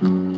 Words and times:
Mm-hmm. 0.00 0.37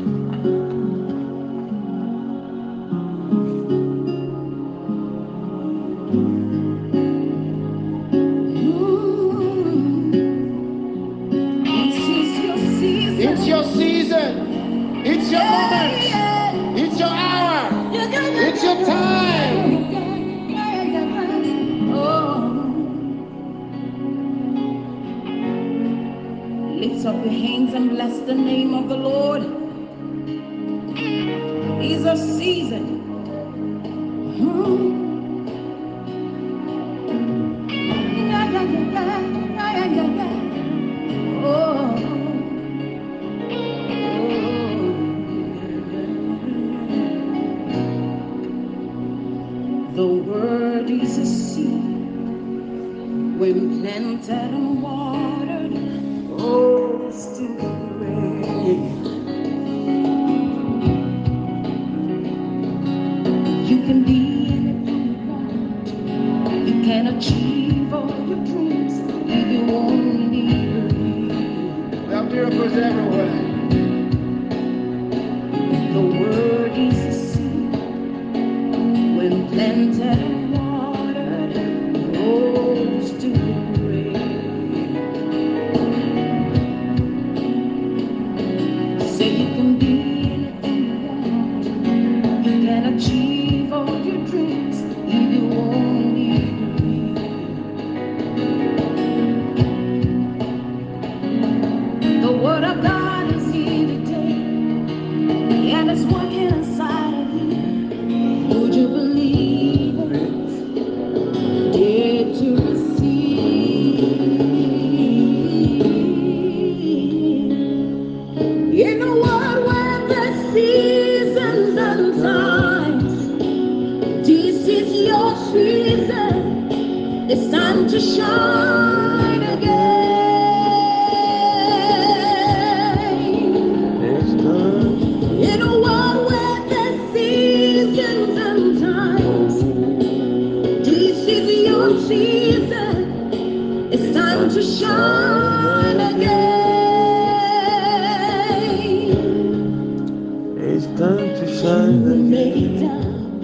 it 152.57 152.81
down. 152.81 153.41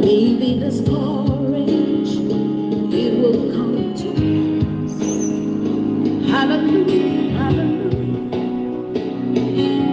Maybe 0.00 0.58
this 0.60 0.80
courage, 0.80 2.12
it 2.94 3.18
will 3.20 3.52
come 3.52 3.94
to 3.96 4.08
pass. 4.18 4.94
Hallelujah, 6.30 7.30
hallelujah. 7.38 8.46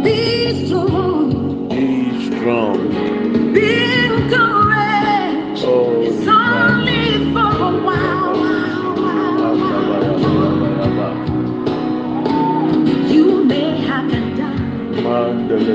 Be 0.03 0.65
strong. 0.67 1.69
Be 1.69 2.25
strong. 2.27 2.82
It 15.65 15.69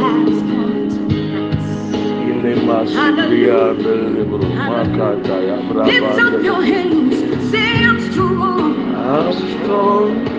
has 0.00 0.42
come 0.48 0.76
to 3.16 3.22
Lift 5.84 6.18
up 6.18 6.42
your 6.42 6.62
hands, 6.64 7.50
say 7.50 7.84
I'm 7.84 8.00
strong. 8.10 8.94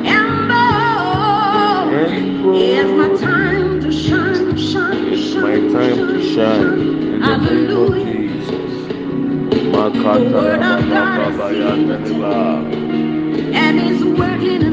And 0.05 0.49
bold. 0.49 1.93
It's 2.57 2.91
my 2.91 3.15
time 3.25 3.79
to 3.81 3.91
shine, 3.91 4.57
shine, 4.57 4.59
shine. 4.59 5.13
It's 5.13 5.35
my 5.35 5.55
time 5.71 5.95
to 5.95 6.33
shine. 6.33 7.21
Hallelujah. 7.21 8.05
Jesus. 8.05 8.87
The 9.55 9.71
word 9.71 10.61
of 10.61 10.89
God 10.89 11.53
is 11.53 11.69
and 13.55 13.79
is 13.79 14.03
working 14.03 14.64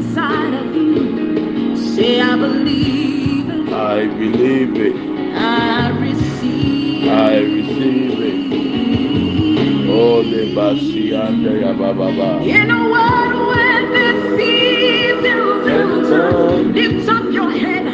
Say, 2.03 2.21
I 2.21 2.35
believe 2.35 3.49
it. 3.49 3.73
I 3.73 4.07
believe 4.09 4.77
it. 4.77 4.97
I 5.37 5.91
receive 6.01 7.05
it. 7.05 7.09
I 7.09 7.39
receive 7.39 8.19
it. 8.21 9.89
Oh, 9.89 10.25
the 10.25 10.53
Basianda 10.53 11.53
Yababa. 11.63 12.45
In 12.45 12.71
a 12.73 12.83
world 12.91 13.47
where 13.47 13.83
the 13.95 14.37
seasons 14.37 16.09
turn, 16.11 16.73
lift 16.75 17.09
up 17.09 17.33
your 17.33 17.53
head. 17.53 17.87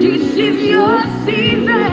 This 0.00 0.22
is 0.36 0.60
your 0.66 1.00
season. 1.24 1.91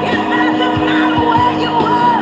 It 0.04 0.18
doesn't 0.34 0.86
matter 0.86 1.22
where 1.30 1.54
you 1.62 1.74
are. 1.78 2.22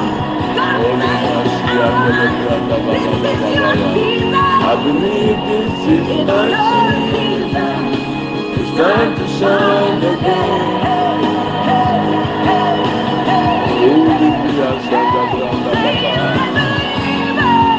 I 4.64 4.76
believe 4.84 5.40
this 5.48 5.74
is 5.88 6.08
my 6.28 6.48
season. 7.14 7.80
It's 8.60 8.72
time 8.78 9.12
to 9.16 9.26
shine 9.40 10.04
again. 10.04 10.84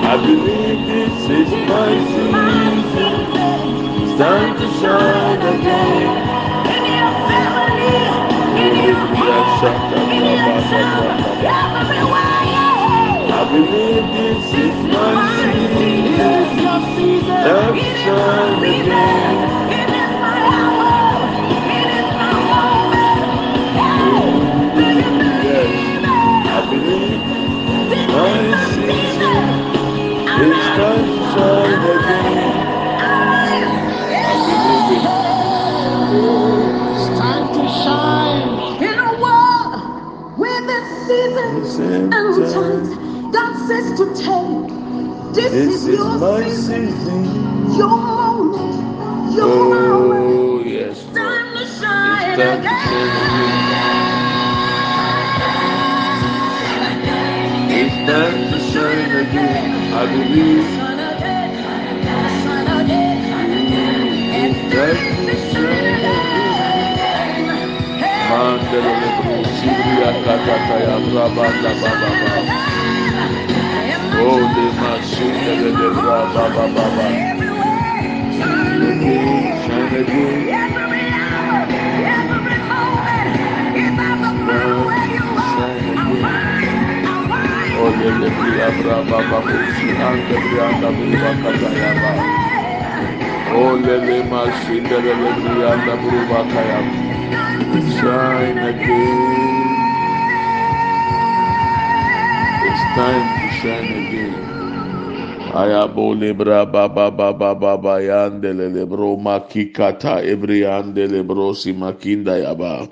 I 0.06 0.17
believe 0.17 0.81
this 0.87 1.29
is 1.29 1.50
my 1.69 1.93
season. 2.08 3.14
It's 4.02 4.14
time 4.19 4.52
to 4.56 4.67
shine 4.81 5.43
again. 5.61 6.44
I 13.26 13.44
believe 13.50 14.06
this 14.12 14.55
is 14.55 14.76
my 14.93 15.14
season. 15.37 16.56
To 17.44 17.81
shine 18.05 18.62
again. 18.64 19.64
I 26.47 26.61
believe 26.70 27.23
my 28.08 28.43
season. 28.75 29.38
Again. 31.73 32.53
And 41.56 42.12
times 42.52 42.88
God 43.34 43.68
says 43.68 43.98
to 43.98 44.06
take, 44.14 45.34
this, 45.34 45.52
This 45.52 45.74
is 45.76 45.86
is 45.86 45.94
your 45.98 46.18
my 46.18 46.42
season, 46.48 46.90
season. 46.90 47.24
your 47.78 47.88
moment, 47.88 49.34
your 49.34 49.74
hour. 49.74 50.14
Oh, 50.16 50.62
yes, 50.64 50.98
It's 50.98 51.12
time 51.16 51.54
to 51.56 51.66
shine 51.66 52.30
It's 52.30 52.38
time 52.38 52.62
to 52.62 52.68
again. 52.70 53.14
It's 57.70 57.94
time 58.10 58.52
to 58.52 58.58
shine 58.72 59.16
again. 59.28 59.94
I 59.94 60.06
believe. 60.06 60.83
Mandele 68.64 68.93
lebro 69.00 69.44
sibria 69.44 70.11
katata 70.25 70.76
ya 70.81 70.96
brabanda 70.99 71.70
baba 71.81 72.11
baba. 72.20 72.52
Oh, 74.25 74.40
le 74.56 74.66
machine 74.81 75.52
le 75.61 75.70
lebra 75.70 76.19
baba 76.34 76.64
baba. 76.75 77.34
Kaya. 97.82 98.00
Shine 98.00 98.59
again. 98.59 99.75
It's 102.62 102.85
time 102.94 103.26
to 103.41 103.49
shine 103.61 103.93
again. 103.93 104.35
Ayabo 105.55 106.15
lebra 106.19 106.67
baba 106.67 107.11
baba 107.11 107.55
baba 107.55 108.00
yandele 108.03 108.69
lebro 108.75 109.17
makikata 109.17 110.23
ebriande 110.23 111.06
lebro 111.06 111.55
si 111.55 111.73
makinda 111.73 112.35
yaba. 112.38 112.88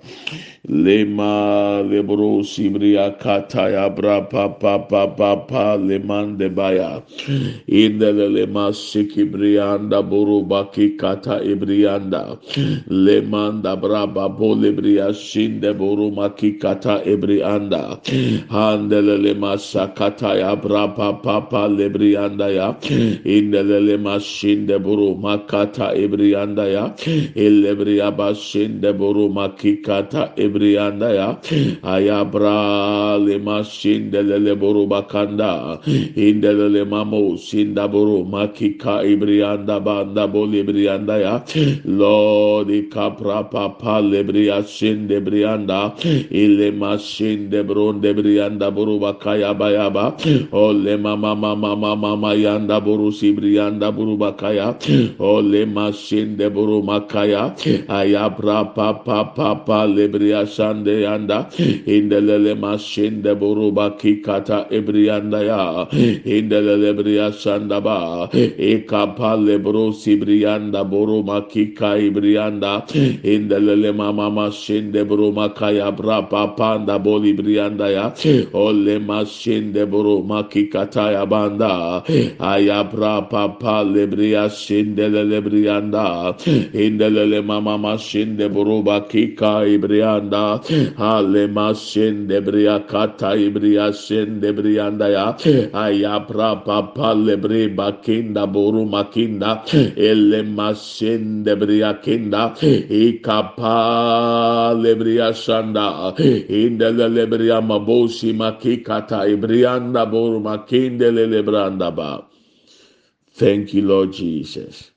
Lema 0.73 1.85
lebro 1.85 2.41
sibria 2.43 3.13
kata 3.21 3.69
yabra 3.77 4.25
pa 4.31 4.49
pa 4.49 4.79
pa 4.79 5.07
pa 5.07 5.37
pa 5.37 5.77
lemande 5.77 6.49
baya. 6.49 7.03
Indele 7.69 8.33
lema 8.33 8.73
sikibrianda 8.73 10.01
buru 10.01 10.41
baki 10.49 10.97
kata 10.99 11.41
ebrianda. 11.45 12.39
Lemanda 12.89 13.77
braba 13.77 14.31
bolebria 14.33 15.13
shinde 15.13 15.77
buru 15.77 16.11
makikata 16.11 17.05
ebrianda. 17.05 18.01
Handele 18.49 19.19
lema 19.21 19.59
sakata 19.59 20.39
ya 20.41 20.57
brapa 20.57 21.23
papa 21.23 21.69
lebrianda 21.69 22.49
ya. 22.49 22.73
Indele 23.29 23.79
lema 23.81 24.19
shinde 24.19 24.79
buru 24.83 25.17
makata 25.21 25.93
ebrianda 25.95 26.65
ya. 26.67 26.95
Elebria 27.37 28.11
bashinde 28.11 28.97
buru 28.97 29.29
makikata 29.29 30.33
ebrianda 30.63 31.11
ya. 31.15 31.29
Ayabra 31.83 33.19
lema 33.19 33.65
shinde 33.65 34.23
lele 34.23 34.55
buru 34.55 34.87
bakanda. 34.87 35.79
Indele 36.17 36.69
lema 36.71 37.05
mo 37.05 37.37
shinda 37.37 37.89
buru 37.91 38.25
makika 38.25 39.03
ebrianda 39.05 39.81
banda 39.83 40.27
bolebrianda 40.29 41.19
ya. 41.19 41.43
Lord 41.85 42.69
ikapra 42.69 43.51
papa 43.51 44.01
lebria 44.01 44.63
shinde 44.63 45.21
brianda. 45.21 45.93
Ilema 46.31 46.99
shinde 46.99 47.67
bronde 47.67 48.15
brianda 48.15 48.71
buru 48.71 48.99
bakaya 49.01 49.55
bayaba. 49.55 50.15
Ole 50.53 50.97
mama 50.97 51.35
mama 51.35 51.67
mama 51.67 51.97
mama 51.97 52.35
yanda 52.35 52.81
buru 52.81 53.11
sibrianda 53.13 53.91
buru 53.95 54.17
bakaya. 54.17 54.75
Ole 55.19 55.67
mashinde 55.67 56.53
buru 56.53 56.83
makaya. 56.83 57.55
Ayabra 57.89 58.65
papa 58.75 59.25
papa 59.35 59.87
lebria 59.87 60.47
shande 60.55 60.95
yanda. 61.03 61.39
Indelele 61.87 62.55
mashinde 62.65 63.33
buru 63.41 63.73
bakikata 63.73 64.67
ebrianda 64.71 65.41
ya. 65.51 65.87
Indelele 66.37 66.91
bria 66.97 67.31
shanda 67.33 67.81
ba. 67.83 68.29
Ekapa 68.33 69.37
lebro 69.47 69.93
sibrianda 69.93 70.85
buru 70.89 71.23
makika 71.23 71.97
ibrianda. 71.99 72.85
Indelele 73.25 73.95
mama 73.95 74.31
mashinde 74.31 75.03
buru 75.09 75.33
kaya 75.55 75.91
bra 75.93 76.23
papanda 76.23 76.99
boli 77.03 77.33
brianda 77.33 77.89
ya. 77.97 78.05
Ole 78.55 78.99
mashinde 78.99 79.83
buru 79.91 80.23
makikata 80.23 81.13
ya 81.13 81.25
banda. 81.27 82.03
Ayabra 82.39 83.29
papa 83.31 83.85
lebria 83.85 84.49
shinde 84.51 85.09
lebrianda. 85.09 86.35
Indelele 86.75 87.41
mama 87.45 87.79
mashinde 87.79 88.49
buru 88.53 88.83
bakika 88.83 89.65
ibrianda. 89.67 90.42
Ale 90.99 91.49
mashinde 91.49 92.41
bria 92.45 92.81
kata 92.81 93.37
ibria 93.37 93.93
shinde 93.93 94.53
brianda 94.53 95.09
ya. 95.11 95.27
Ayabra 95.73 96.65
papa 96.65 97.15
lebre 97.15 97.69
bakinda 97.75 98.47
buru 98.53 98.85
makinda. 98.87 99.63
Ele 99.97 100.43
mashinde 100.43 101.55
bria 101.59 101.95
kinda. 102.03 102.55
Ikapa 102.91 103.75
lebria 104.75 105.33
shanda. 105.33 106.15
Indele 106.49 107.09
lebria 107.09 107.61
maboshi 107.61 108.33
makikata 108.35 109.27
ibrianda 109.29 110.05
buru 110.11 110.41
makinde 110.41 111.11
lebranda 111.11 111.91
ba. 111.95 112.27
Thank 113.35 113.73
you, 113.73 113.83
Lord 113.83 114.13
Jesus. 114.13 114.91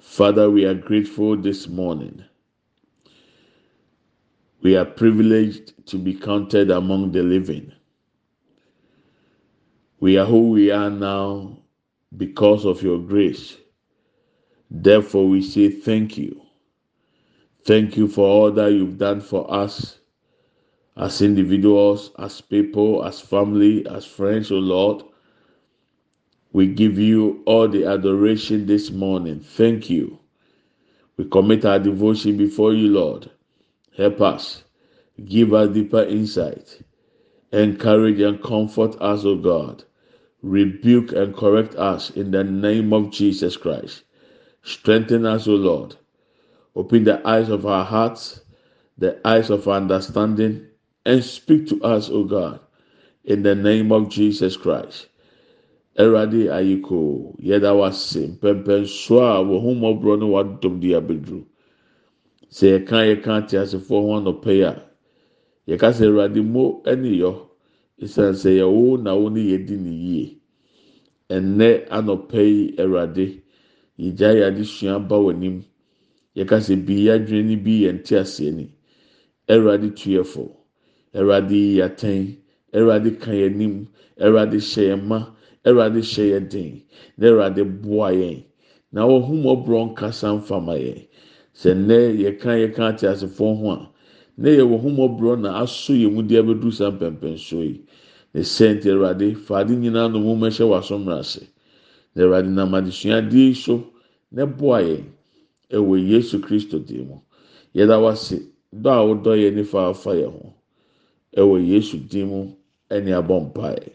Father, 0.00 0.50
we 0.50 0.64
are 0.64 0.74
grateful 0.74 1.36
this 1.36 1.68
morning. 1.68 2.24
We 4.64 4.76
are 4.76 4.86
privileged 4.86 5.86
to 5.88 5.98
be 5.98 6.14
counted 6.14 6.70
among 6.72 7.12
the 7.12 7.22
living. 7.22 7.72
We 10.00 10.18
are 10.18 10.26
who 10.26 10.50
we 10.52 10.70
are 10.70 10.90
now 10.90 11.58
because 12.16 12.64
of 12.64 12.82
your 12.82 12.98
grace. 12.98 13.58
Therefore, 14.70 15.28
we 15.28 15.42
say 15.42 15.70
thank 15.70 16.18
you. 16.18 16.42
Thank 17.66 17.98
you 17.98 18.08
for 18.08 18.26
all 18.26 18.52
that 18.52 18.72
you've 18.72 18.98
done 18.98 19.20
for 19.20 19.52
us 19.52 19.98
as 20.96 21.22
individuals, 21.22 22.12
as 22.18 22.40
people, 22.40 23.04
as 23.04 23.20
family, 23.20 23.86
as 23.86 24.06
friends, 24.06 24.50
O 24.50 24.56
Lord. 24.56 25.02
We 26.52 26.68
give 26.68 26.98
you 26.98 27.42
all 27.46 27.68
the 27.68 27.84
adoration 27.84 28.66
this 28.66 28.90
morning. 28.90 29.40
Thank 29.40 29.90
you. 29.90 30.20
We 31.18 31.26
commit 31.26 31.66
our 31.66 31.78
devotion 31.78 32.38
before 32.38 32.72
you, 32.72 32.88
Lord. 32.88 33.30
Help 33.96 34.20
us. 34.20 34.64
Give 35.24 35.54
us 35.54 35.72
deeper 35.72 36.02
insight. 36.02 36.82
Encourage 37.52 38.20
and 38.20 38.42
comfort 38.42 38.96
us, 39.00 39.24
O 39.24 39.36
God. 39.36 39.84
Rebuke 40.42 41.12
and 41.12 41.34
correct 41.34 41.76
us 41.76 42.10
in 42.10 42.32
the 42.32 42.42
name 42.42 42.92
of 42.92 43.10
Jesus 43.10 43.56
Christ. 43.56 44.02
Strengthen 44.62 45.24
us, 45.24 45.46
O 45.46 45.52
Lord. 45.52 45.96
Open 46.74 47.04
the 47.04 47.24
eyes 47.26 47.48
of 47.48 47.64
our 47.66 47.84
hearts, 47.84 48.40
the 48.98 49.24
eyes 49.24 49.48
of 49.50 49.68
our 49.68 49.76
understanding, 49.76 50.66
and 51.06 51.22
speak 51.22 51.68
to 51.68 51.80
us, 51.84 52.10
O 52.10 52.24
God, 52.24 52.58
in 53.24 53.42
the 53.44 53.54
name 53.54 53.92
of 53.92 54.08
Jesus 54.08 54.56
Christ. 54.56 55.06
Erade 55.96 56.50
ayiko 56.50 57.36
yɛda 57.40 57.72
wase 57.78 58.36
mpɛmpɛnsoɔ 58.38 59.22
a 59.38 59.44
wɔn 59.44 59.60
ho 59.62 59.74
mmɔborɔ 59.74 61.44
sɛ 62.56 62.66
yɛka 62.74 62.96
yɛka 63.10 63.30
ate 63.38 63.54
asefoɔ 63.62 64.00
ho 64.06 64.10
anɔpɛ 64.18 64.50
yi 64.58 64.62
a 64.70 64.72
yɛka 65.68 65.88
sɛ 65.96 66.04
Erade 66.10 66.40
mo 66.52 66.82
ɛne 66.90 67.10
yɔ 67.22 67.32
esan 68.02 68.32
sɛ 68.42 68.50
yɛwo 68.60 69.02
na 69.02 69.14
wo 69.14 69.28
ne 69.28 69.40
yɛdi 69.50 69.76
ne 69.84 69.90
yie. 70.06 70.38
Ɛnɛ 71.30 71.88
anɔpɛ 71.96 72.38
yi 72.54 72.74
Erade 72.82 73.26
yɛgya 73.98 74.28
yɛ 74.38 74.42
adesua 74.50 74.98
ba 75.08 75.16
wɔ 75.16 75.30
anim 75.34 75.64
yɛka 76.36 76.56
sɛ 76.66 76.74
bii 76.86 77.08
adwene 77.14 77.44
ne 77.48 77.56
bi 77.56 77.72
yɛ 77.84 77.92
nte 77.98 78.14
aseɛ 78.22 78.50
ni 78.54 78.66
Erade 79.48 79.88
tuyɛfo 79.98 80.44
Erade 81.14 81.50
yi 81.54 81.78
yɛatɛn 81.80 82.36
Erade 82.74 83.10
ka 83.20 83.30
yɛn 83.30 83.54
anim. 83.54 83.88
Erade 84.18 84.58
hyɛ 84.58 84.82
yɛn 84.90 85.02
ma. 85.06 85.18
Awurade 85.64 86.00
hyɛ 86.02 86.24
yɛ 86.32 86.48
den. 86.50 86.82
Na 87.16 87.28
Awurade 87.28 87.62
boa 87.82 88.10
yɛn. 88.12 88.42
Na 88.92 89.06
wɔn 89.06 89.22
mmɔborɔ 89.42 89.80
nkasa 89.94 90.28
mfama 90.38 90.74
yɛn 90.78 91.06
sɛ 91.54 91.70
nnɛ 91.74 91.98
yɛka 92.22 92.50
yɛka 92.62 92.82
ateasefoɔ 92.92 93.52
ho 93.60 93.70
a 93.70 93.90
na 94.36 94.48
yɛwɔ 94.50 94.76
homɔborɔ 94.82 95.40
na 95.40 95.60
asɔ 95.62 95.92
yɛn 96.02 96.12
mu 96.14 96.22
de 96.22 96.34
abɛduru 96.40 96.72
saa 96.72 96.90
mpɛmpɛnsoɔ 96.90 97.62
yi. 97.64 97.80
Ne 98.34 98.40
sɛnti 98.42 98.86
awurade 98.90 99.36
faade 99.36 99.70
nyinaa 99.78 100.08
no 100.12 100.18
mu 100.20 100.34
mɛhyɛ 100.34 100.64
w'asɔmmerɛ 100.70 101.18
ase 101.20 101.42
na 102.14 102.24
awurade 102.24 102.48
nam 102.50 102.72
adesuadeɛ 102.74 103.54
so 103.54 103.84
na 104.32 104.44
boa 104.46 104.80
yɛn 104.82 105.04
ɛwɔ 105.70 105.94
yesu 106.10 106.40
kristo 106.40 106.78
deɛ 106.78 107.06
mu. 107.06 107.16
Yɛda 107.74 107.96
wase 108.02 108.42
dɔ 108.74 108.90
a 108.90 109.02
wodɔ 109.06 109.32
yɛn 109.42 109.54
nifa 109.54 109.90
afa 109.90 110.10
yɛn 110.10 110.32
ho 110.32 110.52
ɛwɔ 111.36 111.56
yesu 111.68 111.98
din 111.98 112.28
mu 112.28 112.40
ɛne 112.90 113.10
abɔ 113.22 113.52
mpaeɛ. 113.52 113.92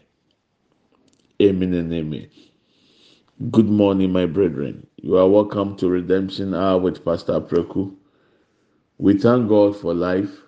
Amen 1.42 1.74
and 1.74 1.92
amen. 1.92 2.28
Good 3.50 3.68
morning 3.68 4.12
my 4.12 4.26
brethren. 4.26 4.86
You 5.02 5.16
are 5.16 5.26
welcome 5.26 5.76
to 5.76 5.88
Redemption 5.88 6.52
Hour 6.52 6.78
with 6.78 7.02
Pastor 7.02 7.40
Preku. 7.40 7.94
We 8.98 9.16
thank 9.16 9.48
God 9.48 9.74
for 9.74 9.94
life 9.94 10.42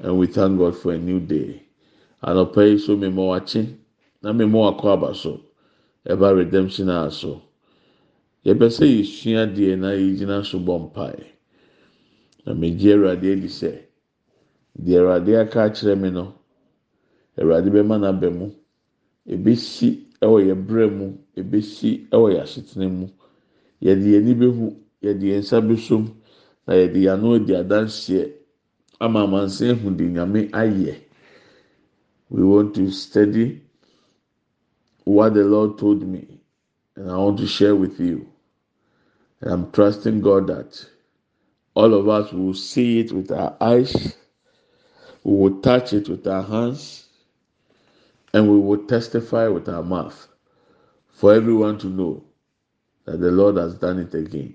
and 0.00 0.18
we 0.18 0.26
thank 0.26 0.58
God 0.58 0.76
for 0.76 0.92
a 0.92 0.98
new 0.98 1.18
day. 1.18 1.62
Anɔpa 2.22 2.68
yi 2.72 2.78
so 2.78 2.94
mmemme 2.94 3.16
wakye 3.16 3.74
na 4.20 4.32
mmemme 4.34 4.52
wakɔ 4.52 4.84
aba 4.92 5.14
so 5.14 5.40
ɛba 6.06 6.36
Redemption 6.36 6.90
Hour 6.90 7.10
so. 7.10 7.40
Yɛpɛ 8.44 8.68
sɛ 8.68 8.84
yɛsua 8.84 9.56
deɛ 9.56 9.78
na 9.78 9.88
yɛgyina 9.92 10.44
so 10.44 10.58
bɔ 10.58 10.92
mpae. 10.92 11.24
Na 12.44 12.52
megye 12.52 12.92
Awurade 12.92 13.32
adi 13.32 13.48
sɛ 13.48 13.80
deɛ 14.78 14.98
Awurade 15.00 15.40
aka 15.40 15.58
akyerɛ 15.70 15.98
me 15.98 16.10
no, 16.10 16.34
Awurade 17.38 17.70
bɛma 17.72 17.96
n'aba 17.98 18.30
mu. 18.30 18.50
Ebesi 19.26 20.04
ɛwɔ 20.20 20.44
yɛ 20.48 20.66
brɛ 20.66 20.90
mu 20.94 21.16
ebesi 21.34 22.06
ɛwɔ 22.10 22.34
yɛ 22.34 22.42
asetena 22.42 22.86
mu 22.90 23.08
yɛde 23.82 24.32
bɛhu 24.40 24.66
yɛde 25.02 25.24
yɛn 25.32 25.40
nsa 25.42 25.60
bɛsom 25.60 26.04
na 26.66 26.74
yɛde 26.74 26.98
yɛn 27.06 27.18
ano 27.18 27.28
adanseɛ 27.60 28.32
ama 29.00 29.20
ehu 29.24 29.96
de 29.96 30.04
nyame 30.04 30.50
ayɛ. 30.52 30.94
We 32.28 32.44
want 32.44 32.74
to 32.76 32.90
study 32.90 33.62
what 35.04 35.34
the 35.34 35.42
lord 35.44 35.78
told 35.78 36.02
me 36.06 36.40
and 36.94 37.10
i 37.10 37.16
want 37.16 37.38
to 37.38 37.46
share 37.46 37.74
with 37.74 37.98
you. 37.98 38.26
And 39.40 39.52
i'm 39.52 39.70
trusting 39.72 40.20
god 40.20 40.46
that 40.48 40.86
all 41.74 41.94
of 41.94 42.08
us 42.08 42.32
will 42.32 42.54
see 42.54 43.00
it 43.00 43.10
with 43.12 43.30
our 43.32 43.56
eyes 43.60 44.14
we 45.24 45.34
will 45.34 45.60
touch 45.60 45.92
it 45.92 46.08
with 46.08 46.26
our 46.26 46.42
hands 46.42 47.06
and 48.32 48.50
we 48.50 48.58
will 48.58 48.84
testify 48.86 49.48
with 49.48 49.68
our 49.68 49.82
mouth 49.82 50.28
for 51.08 51.34
everyone 51.34 51.78
to 51.78 51.88
know 51.88 52.22
that 53.10 53.18
the 53.18 53.30
Lord 53.32 53.56
has 53.56 53.74
done 53.74 53.98
it 53.98 54.14
again. 54.14 54.54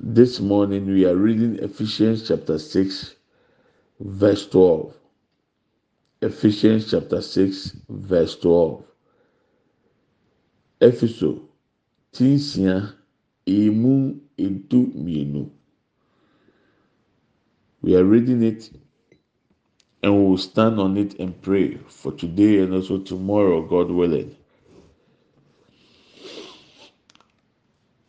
This 0.00 0.40
morning 0.40 0.86
we 0.86 1.06
are 1.06 1.14
reading 1.14 1.56
Ephesians 1.60 2.26
chapter 2.26 2.58
6, 2.58 3.14
verse 4.00 4.48
12. 4.48 4.92
Ephesians 6.22 6.90
chapter 6.90 7.22
6, 7.22 7.76
verse 7.88 8.36
12. 8.40 8.84
Efeso 10.80 11.42
tinsia 12.12 12.92
emu 13.46 14.16
edu 14.36 14.92
mienu. 14.96 15.50
We 17.82 17.94
are 17.94 18.04
reading 18.04 18.42
it 18.42 18.68
and 20.02 20.12
we 20.12 20.28
will 20.28 20.38
stand 20.38 20.80
on 20.80 20.96
it 20.96 21.20
and 21.20 21.40
pray 21.40 21.76
for 21.86 22.10
today 22.10 22.58
and 22.58 22.74
also 22.74 22.98
tomorrow, 22.98 23.62
God 23.62 23.92
willing. 23.92 24.34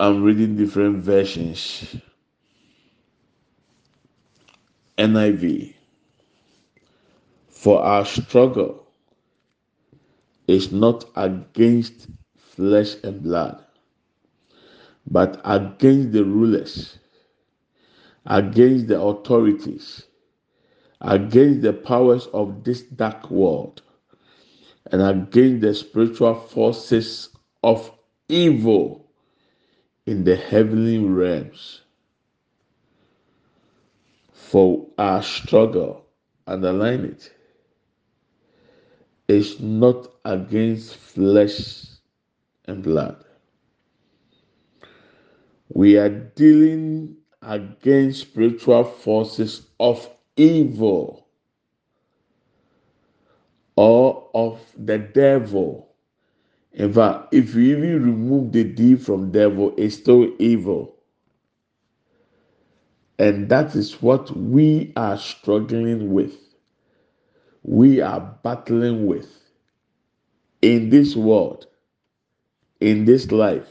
I'm 0.06 0.22
reading 0.22 0.56
different 0.56 1.04
versions. 1.04 1.96
NIV. 5.00 5.74
For 7.50 7.82
our 7.82 8.06
struggle 8.06 8.86
is 10.48 10.72
not 10.72 11.06
against 11.16 12.06
flesh 12.38 12.98
and 13.04 13.24
blood, 13.24 13.66
but 15.10 15.42
against 15.44 16.12
the 16.12 16.24
rulers, 16.24 17.00
against 18.28 18.86
the 18.90 19.02
authorities 19.02 20.04
against 21.02 21.62
the 21.62 21.74
powers 21.74 22.28
of 22.28 22.64
this 22.64 22.82
dark 22.84 23.32
world 23.32 23.82
and 24.92 25.02
against 25.02 25.62
the 25.62 25.74
spiritual 25.74 26.36
forces 26.36 27.30
of 27.64 27.92
evil 28.30 29.05
in 30.06 30.24
the 30.24 30.36
heavenly 30.36 31.00
realms. 31.00 31.82
For 34.34 34.88
our 34.98 35.24
struggle, 35.24 36.06
underline 36.48 37.06
it, 37.06 37.34
is 39.28 39.60
not 39.60 40.08
against 40.24 40.96
flesh 40.98 41.86
and 42.66 42.84
blood. 42.84 43.24
We 45.70 45.98
are 45.98 46.10
dealing 46.10 47.18
against 47.42 48.22
spiritual 48.22 48.84
forces 48.84 49.68
of 49.80 50.08
evil 50.38 51.28
or 53.76 54.30
of 54.34 54.60
the 54.78 55.00
devil. 55.00 55.85
In 56.76 56.92
fact, 56.92 57.34
if 57.34 57.56
you 57.56 57.78
even 57.78 58.04
remove 58.04 58.52
the 58.52 58.66
D 58.66 58.98
from 58.98 59.32
devil, 59.32 59.74
it's 59.78 59.96
still 59.96 60.30
evil. 60.40 60.94
And 63.18 63.48
that 63.48 63.76
is 63.76 64.02
what 64.02 64.36
we 64.36 64.92
are 64.98 65.18
struggling 65.18 66.12
with. 66.12 66.36
We 67.64 68.02
are 68.02 68.38
battling 68.44 69.08
with 69.08 69.32
in 70.62 70.90
this 70.90 71.16
world, 71.16 71.66
in 72.82 73.06
this 73.06 73.32
life. 73.32 73.70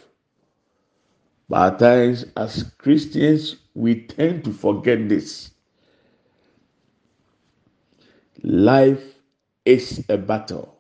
But 1.49 1.75
at 1.75 1.79
times, 1.81 2.25
as 2.39 2.63
Christians, 2.79 3.57
we 3.75 4.07
tend 4.07 4.45
to 4.45 4.53
forget 4.53 5.11
this. 5.11 5.51
Life 8.43 9.03
is 9.67 10.03
a 10.09 10.17
battle. 10.17 10.74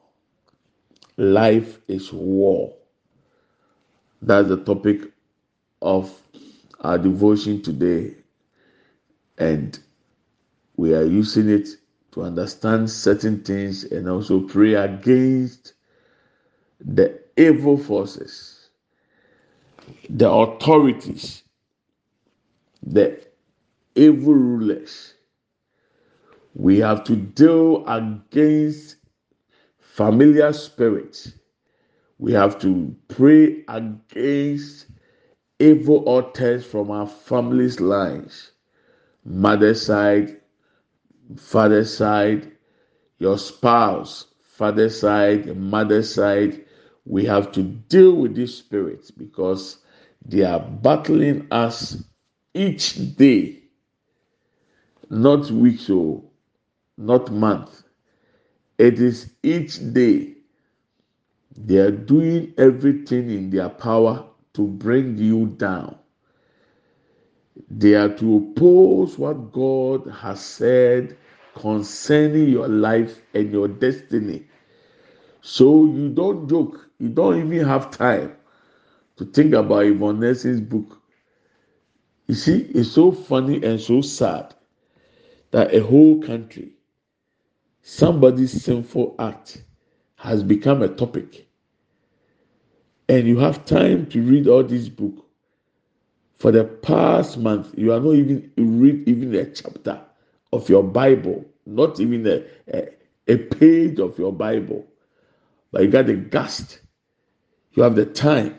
Life 1.17 1.81
is 1.89 2.13
war. 2.13 2.75
That's 4.23 4.49
the 4.49 4.59
topic 4.65 5.13
of 5.83 6.13
our 6.81 6.99
devotion 6.99 7.63
today. 7.63 8.15
And 9.39 9.79
we 10.77 10.95
are 10.95 11.05
using 11.05 11.49
it 11.51 11.69
to 12.13 12.23
understand 12.23 12.91
certain 12.91 13.43
things 13.43 13.85
and 13.85 14.09
also 14.09 14.41
pray 14.41 14.75
against 14.75 15.75
the 16.81 17.21
evil 17.37 17.77
forces, 17.77 18.71
the 20.09 20.31
authorities, 20.31 21.43
the 22.83 23.21
evil 23.95 24.35
rulers 24.35 25.15
we 26.55 26.79
have 26.79 27.05
to 27.05 27.17
deal 27.17 27.85
against 27.89 28.97
familiar 29.95 30.53
spirits. 30.53 31.35
We 32.19 32.33
have 32.33 32.59
to 32.63 32.97
pray 33.07 33.63
against 33.69 34.87
evil 35.61 35.99
altars 35.99 36.67
from 36.67 36.91
our 36.91 37.07
family's 37.07 37.79
lines, 37.79 38.51
mother 39.25 39.73
side, 39.73 40.41
father 41.37 41.85
side, 41.85 42.51
your 43.21 43.39
spouse, 43.39 44.27
father 44.43 44.89
side, 44.89 45.57
mother 45.57 46.03
side. 46.03 46.65
We 47.05 47.25
have 47.27 47.53
to 47.53 47.63
deal 47.63 48.17
with 48.17 48.35
these 48.35 48.53
spirits 48.57 49.13
because 49.13 49.79
they 50.27 50.43
are 50.43 50.59
battling 50.59 51.47
us 51.53 52.03
each 52.53 53.15
day, 53.17 53.63
not 55.09 55.53
weeks 55.53 55.89
or 55.89 56.21
not 56.99 57.31
month. 57.31 57.84
It 58.79 59.01
is 59.01 59.31
each 59.43 59.93
day. 59.93 60.35
They 61.57 61.79
are 61.79 61.91
doing 61.91 62.55
everything 62.59 63.31
in 63.31 63.51
their 63.51 63.69
power 63.69 64.25
to 64.55 64.67
bring 64.67 65.19
you 65.19 65.47
down. 65.47 65.97
They 67.71 67.95
are 67.95 68.09
to 68.17 68.37
oppose 68.37 69.19
what 69.19 69.53
God 69.53 70.09
has 70.11 70.41
said 70.41 71.17
concerning 71.55 72.49
your 72.49 72.69
life 72.69 73.21
and 73.35 73.53
your 73.53 73.69
destiny. 73.69 74.47
So 75.43 75.87
you 75.87 76.11
don't 76.11 76.49
joke. 76.49 76.91
You 76.99 77.11
don't 77.11 77.39
even 77.53 77.67
have 77.67 77.91
time 77.91 78.37
to 79.17 79.25
think 79.25 79.55
about 79.55 79.87
Yvonne 79.87 80.21
Nelson's 80.21 80.61
book. 80.61 81.01
You 82.27 82.35
see, 82.35 82.61
it's 82.75 82.93
so 82.93 83.13
funny 83.13 83.63
and 83.65 83.81
so 83.81 84.01
sad 84.03 84.55
that 85.53 85.75
a 85.75 85.83
whole 85.83 86.21
country, 86.23 86.73
somebody's 87.87 88.63
sinful 88.63 89.15
act 89.19 89.63
has 90.17 90.43
become 90.43 90.81
a 90.81 90.89
topic. 90.89 91.47
And 93.11 93.29
you 93.29 93.39
have 93.39 93.67
time 93.67 94.07
to 94.07 94.23
read 94.23 94.49
all 94.49 94.65
this 94.65 94.89
book. 94.89 95.27
For 96.39 96.51
the 96.51 96.65
past 96.65 97.37
month, 97.37 97.75
you 97.77 97.93
are 97.93 98.01
not 98.01 98.13
even 98.15 98.51
read 98.57 99.07
even 99.07 99.35
a 99.35 99.45
chapter 99.51 100.01
of 100.51 100.67
your 100.71 100.83
Bible, 100.83 101.45
not 101.67 102.01
even 102.01 102.27
a, 102.27 102.43
a, 102.75 102.89
a 103.29 103.37
page 103.37 103.99
of 103.99 104.19
your 104.19 104.33
Bible. 104.33 104.87
But 105.71 105.83
you 105.83 105.89
got 105.89 106.07
the 106.07 106.15
gust. 106.15 106.81
You 107.73 107.83
have 107.83 107.97
the 107.97 108.07
time 108.07 108.59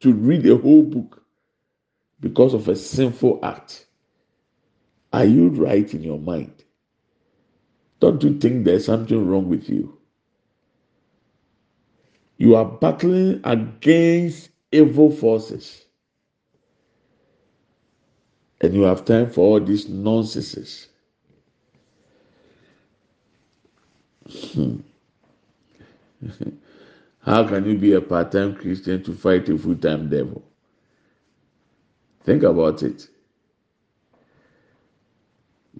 to 0.00 0.12
read 0.12 0.46
a 0.46 0.56
whole 0.56 0.82
book 0.84 1.24
because 2.20 2.54
of 2.54 2.68
a 2.68 2.76
sinful 2.76 3.40
act. 3.42 3.86
Are 5.12 5.24
you 5.24 5.48
right 5.48 5.92
in 5.92 6.04
your 6.04 6.20
mind? 6.20 6.53
Don't 8.04 8.22
you 8.22 8.38
think 8.38 8.66
there's 8.66 8.84
something 8.84 9.26
wrong 9.26 9.48
with 9.48 9.66
you? 9.66 9.96
You 12.36 12.54
are 12.54 12.66
battling 12.66 13.40
against 13.44 14.50
evil 14.70 15.10
forces. 15.10 15.86
And 18.60 18.74
you 18.74 18.82
have 18.82 19.06
time 19.06 19.30
for 19.30 19.40
all 19.40 19.58
these 19.58 19.88
nonsenses. 19.88 20.88
Hmm. 24.52 24.80
How 27.20 27.48
can 27.48 27.64
you 27.64 27.78
be 27.78 27.94
a 27.94 28.02
part 28.02 28.32
time 28.32 28.54
Christian 28.54 29.02
to 29.04 29.14
fight 29.14 29.48
a 29.48 29.56
full 29.56 29.76
time 29.76 30.10
devil? 30.10 30.42
Think 32.24 32.42
about 32.42 32.82
it. 32.82 33.08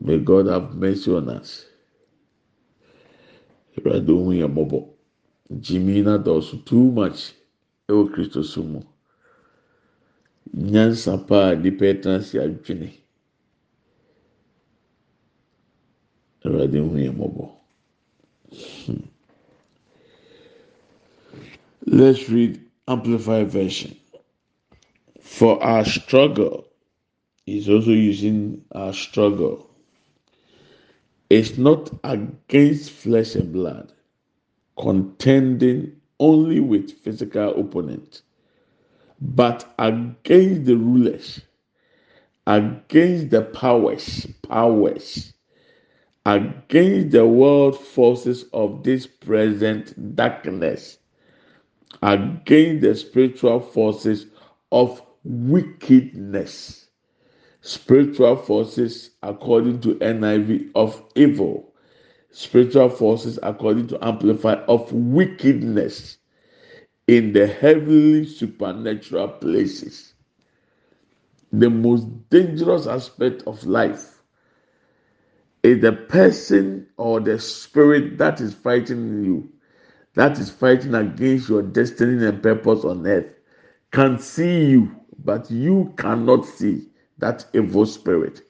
May 0.00 0.20
God 0.20 0.46
have 0.46 0.74
mercy 0.74 1.12
on 1.14 1.28
us. 1.28 1.66
Yɛ 3.76 4.00
dɔɔso 6.24 6.64
too 6.64 6.90
much 6.92 7.32
ɛwɔ 7.88 8.12
Kristo 8.12 8.42
so 8.42 8.62
mu. 8.62 8.80
Nyansa 10.56 11.16
paa 11.26 11.54
nipa 11.54 11.84
ɛtena 11.84 12.20
adwene. 12.44 12.92
Yɛ. 16.44 17.50
Hmm. 18.86 18.94
Let's 21.86 22.28
read 22.28 22.60
Amplified 22.86 23.50
Version. 23.50 23.96
For 25.20 25.62
our 25.62 25.84
struggle, 25.84 26.66
he's 27.46 27.68
also 27.68 27.90
using 27.90 28.64
our 28.72 28.92
struggle. 28.92 29.68
It's 31.34 31.58
not 31.58 31.90
against 32.04 32.92
flesh 32.92 33.34
and 33.34 33.52
blood, 33.52 33.92
contending 34.78 36.00
only 36.20 36.60
with 36.60 36.92
physical 36.92 37.60
opponents, 37.60 38.22
but 39.20 39.74
against 39.80 40.66
the 40.66 40.76
rulers, 40.76 41.40
against 42.46 43.30
the 43.30 43.42
powers, 43.42 44.26
powers, 44.48 45.32
against 46.24 47.10
the 47.10 47.26
world 47.26 47.80
forces 47.80 48.44
of 48.52 48.84
this 48.84 49.08
present 49.08 50.14
darkness, 50.14 50.98
against 52.00 52.82
the 52.82 52.94
spiritual 52.94 53.58
forces 53.58 54.26
of 54.70 55.02
wickedness. 55.24 56.83
Spiritual 57.66 58.36
forces, 58.36 59.12
according 59.22 59.80
to 59.80 59.94
NIV, 59.94 60.70
of 60.74 61.02
evil. 61.14 61.72
Spiritual 62.30 62.90
forces, 62.90 63.38
according 63.42 63.86
to 63.86 64.06
Amplify, 64.06 64.56
of 64.68 64.92
wickedness 64.92 66.18
in 67.08 67.32
the 67.32 67.46
heavenly 67.46 68.26
supernatural 68.26 69.28
places. 69.28 70.12
The 71.54 71.70
most 71.70 72.06
dangerous 72.28 72.86
aspect 72.86 73.44
of 73.46 73.64
life 73.64 74.22
is 75.62 75.80
the 75.80 75.92
person 75.92 76.86
or 76.98 77.18
the 77.18 77.38
spirit 77.38 78.18
that 78.18 78.42
is 78.42 78.52
fighting 78.52 79.24
you, 79.24 79.50
that 80.16 80.38
is 80.38 80.50
fighting 80.50 80.94
against 80.94 81.48
your 81.48 81.62
destiny 81.62 82.26
and 82.26 82.42
purpose 82.42 82.84
on 82.84 83.06
earth, 83.06 83.32
can 83.90 84.18
see 84.18 84.66
you 84.66 84.94
but 85.24 85.50
you 85.50 85.94
cannot 85.96 86.44
see 86.44 86.90
that 87.18 87.46
evil 87.54 87.86
spirit. 87.86 88.42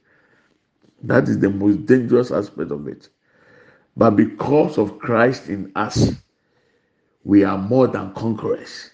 That 1.02 1.28
is 1.28 1.38
the 1.38 1.50
most 1.50 1.86
dangerous 1.86 2.30
aspect 2.30 2.70
of 2.70 2.88
it. 2.88 3.08
But 3.96 4.12
because 4.12 4.78
of 4.78 4.98
Christ 4.98 5.48
in 5.48 5.70
us, 5.76 6.12
we 7.24 7.44
are 7.44 7.58
more 7.58 7.86
than 7.86 8.12
conquerors. 8.14 8.90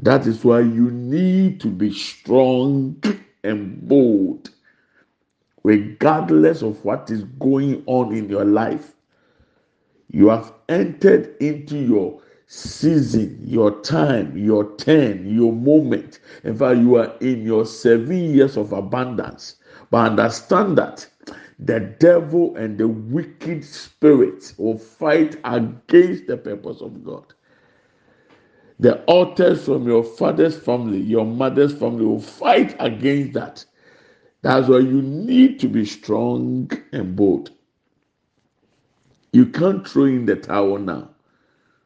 That 0.00 0.26
is 0.26 0.44
why 0.44 0.60
you 0.60 0.90
need 0.90 1.60
to 1.60 1.68
be 1.68 1.92
strong 1.92 3.02
and 3.44 3.86
bold, 3.88 4.50
regardless 5.62 6.62
of 6.62 6.84
what 6.84 7.10
is 7.10 7.24
going 7.38 7.84
on 7.86 8.14
in 8.14 8.28
your 8.28 8.44
life. 8.44 8.92
You 10.10 10.28
have 10.28 10.52
entered 10.68 11.36
into 11.40 11.76
your 11.76 12.20
season, 12.46 13.38
your 13.42 13.80
time, 13.82 14.36
your 14.36 14.76
turn, 14.76 15.26
your 15.34 15.52
moment. 15.52 16.20
In 16.44 16.56
fact, 16.56 16.78
you 16.78 16.96
are 16.96 17.14
in 17.20 17.42
your 17.42 17.66
seven 17.66 18.34
years 18.34 18.56
of 18.56 18.72
abundance. 18.72 19.56
But 19.90 20.12
understand 20.12 20.78
that 20.78 21.06
the 21.58 21.80
devil 21.80 22.56
and 22.56 22.76
the 22.78 22.88
wicked 22.88 23.64
spirits 23.64 24.58
will 24.58 24.78
fight 24.78 25.36
against 25.44 26.26
the 26.26 26.36
purpose 26.36 26.80
of 26.80 27.04
God. 27.04 27.32
The 28.80 29.02
altars 29.04 29.64
from 29.64 29.86
your 29.86 30.02
father's 30.02 30.58
family, 30.58 30.98
your 31.00 31.24
mother's 31.24 31.74
family 31.74 32.04
will 32.04 32.20
fight 32.20 32.74
against 32.80 33.32
that. 33.34 33.64
That's 34.42 34.68
why 34.68 34.78
you 34.78 35.00
need 35.00 35.60
to 35.60 35.68
be 35.68 35.86
strong 35.86 36.70
and 36.92 37.16
bold. 37.16 37.50
You 39.32 39.46
can't 39.46 39.86
throw 39.88 40.04
in 40.04 40.26
the 40.26 40.36
towel 40.36 40.78
now 40.78 41.13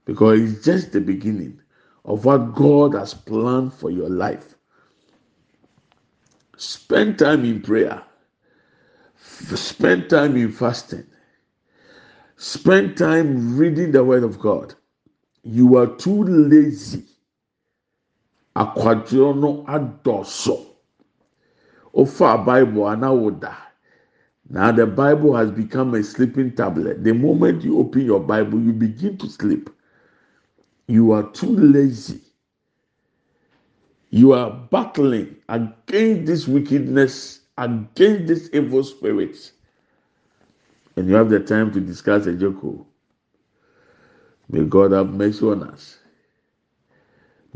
because 0.08 0.40
it's 0.40 0.64
just 0.64 0.92
the 0.92 1.02
beginning 1.02 1.60
of 2.06 2.24
what 2.24 2.54
God 2.54 2.94
has 2.94 3.12
planned 3.12 3.74
for 3.74 3.90
your 3.90 4.08
life. 4.08 4.54
Spend 6.56 7.18
time 7.18 7.44
in 7.44 7.60
prayer, 7.60 8.02
spend 9.18 10.08
time 10.08 10.34
in 10.38 10.50
fasting, 10.50 11.06
spend 12.36 12.96
time 12.96 13.58
reading 13.58 13.92
the 13.92 14.02
Word 14.02 14.24
of 14.24 14.38
God. 14.38 14.74
You 15.42 15.76
are 15.76 15.88
too 15.96 16.24
lazy. 16.24 17.04
Akwadwo 18.56 19.38
no 19.38 19.64
adɔso. 19.68 20.64
Ofa 21.94 22.46
Bible 22.46 22.84
anawoda. 22.84 23.54
Now 24.48 24.72
the 24.72 24.86
Bible 24.86 25.36
has 25.36 25.50
become 25.50 25.94
a 25.94 26.02
sleeping 26.02 26.56
tablet. 26.56 27.04
The 27.04 27.12
moment 27.12 27.62
you 27.62 27.78
open 27.78 28.06
your 28.06 28.20
Bible, 28.20 28.58
you 28.58 28.72
begin 28.72 29.18
to 29.18 29.28
sleep. 29.28 29.68
You 30.88 31.12
are 31.12 31.30
too 31.32 31.56
lazy. 31.56 32.22
You 34.10 34.32
are 34.34 34.50
battling 34.50 35.36
against 35.48 36.26
this 36.26 36.48
wickedness, 36.48 37.40
against 37.58 38.28
this 38.28 38.50
evil 38.52 38.84
spirits. 38.84 39.52
And 40.96 41.08
you 41.08 41.14
have 41.16 41.30
the 41.30 41.40
time 41.40 41.72
to 41.72 41.80
discuss 41.80 42.26
a 42.26 42.34
joke. 42.34 42.86
May 44.50 44.64
God 44.64 44.92
have 44.92 45.10
mercy 45.10 45.46
on 45.46 45.64
us. 45.64 45.98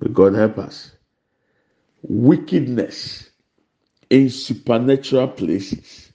May 0.01 0.13
God 0.13 0.35
help 0.35 0.59
us. 0.59 0.93
wickedness 2.09 3.31
in 4.11 4.31
supernatural 4.31 5.29
places. 5.29 6.13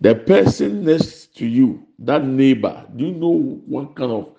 The 0.00 0.16
person 0.16 0.84
next 0.86 1.36
to 1.38 1.46
you, 1.46 1.86
that 2.00 2.24
neighbor, 2.24 2.86
do 2.96 3.06
you 3.06 3.12
know 3.14 3.62
what 3.66 3.96
kind 3.96 4.12
of 4.12 4.30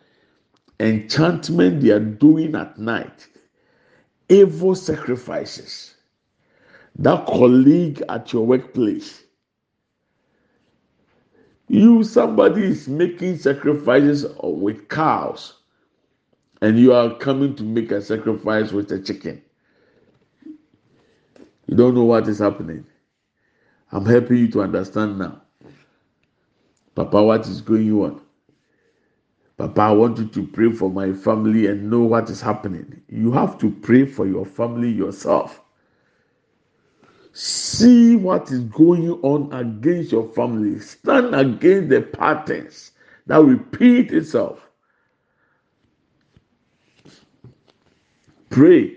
enchantment 0.80 1.82
they 1.82 1.92
are 1.92 2.00
doing 2.00 2.56
at 2.56 2.78
night? 2.78 3.28
Evil 4.30 4.76
sacrifices. 4.76 5.96
That 6.98 7.26
colleague 7.26 8.04
at 8.10 8.34
your 8.34 8.46
workplace. 8.46 9.24
You, 11.68 12.04
somebody 12.04 12.64
is 12.64 12.88
making 12.88 13.38
sacrifices 13.38 14.26
with 14.42 14.90
cows, 14.90 15.54
and 16.62 16.80
you 16.80 16.94
are 16.94 17.16
coming 17.18 17.56
to 17.56 17.64
make 17.64 17.92
a 17.92 18.02
sacrifice 18.02 18.72
with 18.72 18.92
a 18.92 19.00
chicken. 19.00 19.42
You 21.68 21.78
don't 21.78 21.94
know 21.94 22.06
what 22.06 22.28
is 22.28 22.40
happening. 22.40 22.86
I'm 23.92 24.06
helping 24.06 24.38
you 24.38 24.48
to 24.50 24.62
understand 24.64 25.20
now. 25.20 25.42
Papa, 26.96 27.24
what 27.24 27.48
is 27.48 27.62
going 27.62 27.92
on? 27.94 28.22
Papa, 29.60 29.82
I 29.82 29.92
want 29.92 30.18
you 30.18 30.26
to 30.28 30.48
pray 30.48 30.72
for 30.72 30.90
my 30.90 31.12
family 31.12 31.68
and 31.68 31.92
know 31.92 32.00
what 32.00 32.30
is 32.30 32.40
happening. 32.40 33.02
You 33.10 33.34
have 33.34 33.58
to 33.60 33.70
pray 33.70 34.06
for 34.06 34.26
your 34.26 34.46
family 34.46 34.90
yourself. 34.90 35.62
See 37.34 38.16
what 38.16 38.50
is 38.52 38.62
going 38.62 39.12
on 39.22 39.52
against 39.54 40.14
your 40.14 40.30
family. 40.30 40.80
Stand 40.80 41.36
against 41.36 41.90
the 41.90 42.02
patterns 42.02 42.92
that 43.28 43.44
repeat 43.44 44.14
itself. 44.14 44.70
Pray 48.50 48.96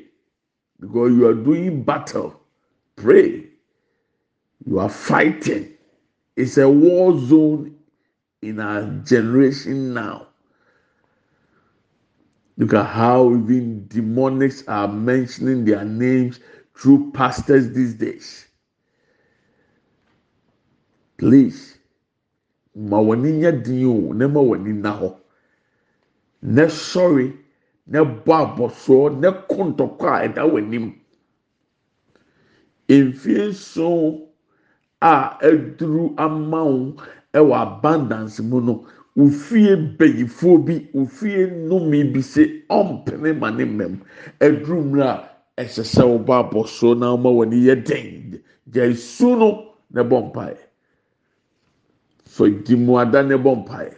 because 0.80 1.12
you 1.12 1.26
are 1.26 1.34
doing 1.34 1.82
battle 1.82 2.40
Pray. 2.96 3.46
You 4.64 4.78
are 4.78 4.88
fighting. 4.88 5.72
It's 6.36 6.56
a 6.56 6.68
war 6.68 7.18
zone 7.18 7.74
in 8.42 8.60
our 8.60 8.84
generation 9.04 9.92
now. 9.92 10.28
Look 12.58 12.74
at 12.74 12.84
how 12.86 13.30
even 13.30 13.86
demonics 13.88 14.62
are 14.68 14.88
mentioning 14.88 15.64
their 15.64 15.84
names 15.84 16.40
through 16.76 17.12
pastors 17.12 17.70
these 17.72 17.94
days. 17.94 18.46
Please, 21.16 21.78
ma 22.74 22.98
w'ani 22.98 23.32
nyɛ 23.40 23.62
den 23.64 23.84
o, 23.86 24.12
ma 24.28 24.40
w'ani 24.40 24.72
na 24.74 24.98
hɔ. 24.98 25.16
Na 26.42 26.64
sɔre, 26.66 27.32
na 27.86 28.04
bɔ 28.04 28.56
abɔsoɔ, 28.56 29.20
na 29.20 29.30
kɔ 29.32 29.74
ntɔkwa 29.76 30.10
a 30.10 30.28
ɛda 30.28 30.42
w'anim. 30.50 30.94
mfie 32.88 33.48
nson 33.48 34.28
a 35.00 35.38
aduru 35.40 36.14
ama 36.18 36.64
wo 36.64 37.54
abundance 37.54 38.40
mu 38.40 38.60
ofie 39.18 39.76
bɛyifoɔ 39.98 40.64
bi 40.64 40.88
ofie 40.94 41.46
nnome 41.50 42.12
bi 42.12 42.20
sɛ 42.20 42.64
ɔmpene 42.68 43.38
ma 43.38 43.50
ne 43.50 43.64
mmɛm 43.64 43.98
aduru 44.40 44.82
mmerɛ 44.84 45.04
a 45.56 45.62
ɛsɛ 45.64 45.82
sɛ 45.84 46.02
ɔbɔ 46.16 46.32
abɔso 46.50 46.96
na 46.98 47.12
ɔma 47.14 47.30
wɔn 47.30 47.52
yɛ 47.52 47.84
den. 47.84 48.40
Gya 48.70 48.84
esu 48.88 49.36
no 49.38 49.74
na 49.90 50.02
ɛbɔ 50.02 50.32
mpaeɛ. 50.32 50.56
So 52.24 52.48
di 52.48 52.74
mu 52.76 52.96
ada 52.96 53.22
na 53.22 53.36
ɛbɔ 53.36 53.66
mpaeɛ. 53.66 53.94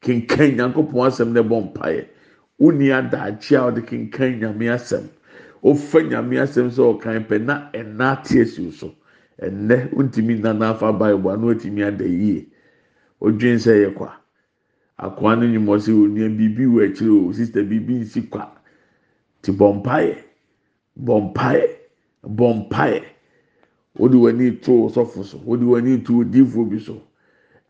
Kenkan 0.00 0.56
nyankopɔn 0.56 1.06
asɛm 1.06 1.32
na 1.32 1.42
ɛbɔ 1.42 1.72
mpaeɛ. 1.74 2.06
Wuni 2.58 2.88
adaakye 2.88 3.56
a 3.58 3.70
ɔde 3.70 3.84
kenkan 3.86 4.40
nyame 4.40 4.72
asɛm. 4.72 5.04
ofa 5.62 6.00
nyame 6.00 6.40
asɛm 6.40 6.70
sɛ 6.70 6.80
ɔkan 6.98 7.26
pɛ 7.28 7.44
na 7.44 7.68
ɛna 7.74 8.12
ate 8.18 8.40
esi 8.40 8.72
so. 8.72 8.94
Ɛnɛ 9.42 9.92
ntumi 9.92 10.40
nana 10.40 10.70
afa 10.70 10.92
baibu 10.92 11.30
ano 11.30 11.52
otumi 11.54 11.84
ada 11.86 12.04
yie. 12.08 12.46
Odwin 13.20 13.56
sɛ 13.60 13.84
yɛ 13.84 13.94
kwa 13.94 14.16
akoa 15.00 15.36
no 15.36 15.46
nyim 15.46 15.66
ɔsɛ 15.66 15.92
onua 15.92 16.28
biribi 16.28 16.64
wɔ 16.66 16.80
akyire 16.86 17.10
o 17.28 17.32
sista 17.32 17.60
biribi 17.62 17.94
nsi 18.04 18.20
kwa. 18.30 18.44
Ti 19.42 19.52
bɔ 19.52 19.66
mpaeɛ 19.80 20.14
bɔ 20.98 21.14
mpaeɛ 21.32 21.68
bɔ 22.36 22.46
mpaeɛ. 22.58 23.02
Wode 23.98 24.14
w'ani 24.14 24.60
to 24.62 24.72
sɔfo 24.92 25.24
so 25.24 25.38
wode 25.44 25.62
w'ani 25.62 26.04
to 26.04 26.12
odiifoɔ 26.24 26.70
bi 26.70 26.78
so. 26.78 27.00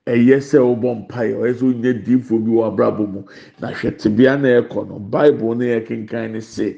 Ɛyɛ 0.06 0.36
sɛ 0.40 0.58
ɔbɔ 0.58 1.06
mpaeɛ 1.06 1.34
ɔyɛ 1.38 1.54
sɛ 1.54 1.64
onye 1.70 1.92
diifoɔ 2.04 2.38
bi 2.44 2.50
wɔ 2.50 2.66
abrabɔ 2.66 3.06
mu. 3.12 3.22
Na 3.60 3.70
hwɛ 3.70 3.90
tebea 3.96 4.36
na 4.40 4.48
ɛkɔ 4.60 4.88
no 4.88 4.98
baibu 4.98 5.54
no 5.56 5.64
yɛ 5.64 5.86
kenkan 5.86 6.32
ne 6.32 6.38
sɛ. 6.38 6.76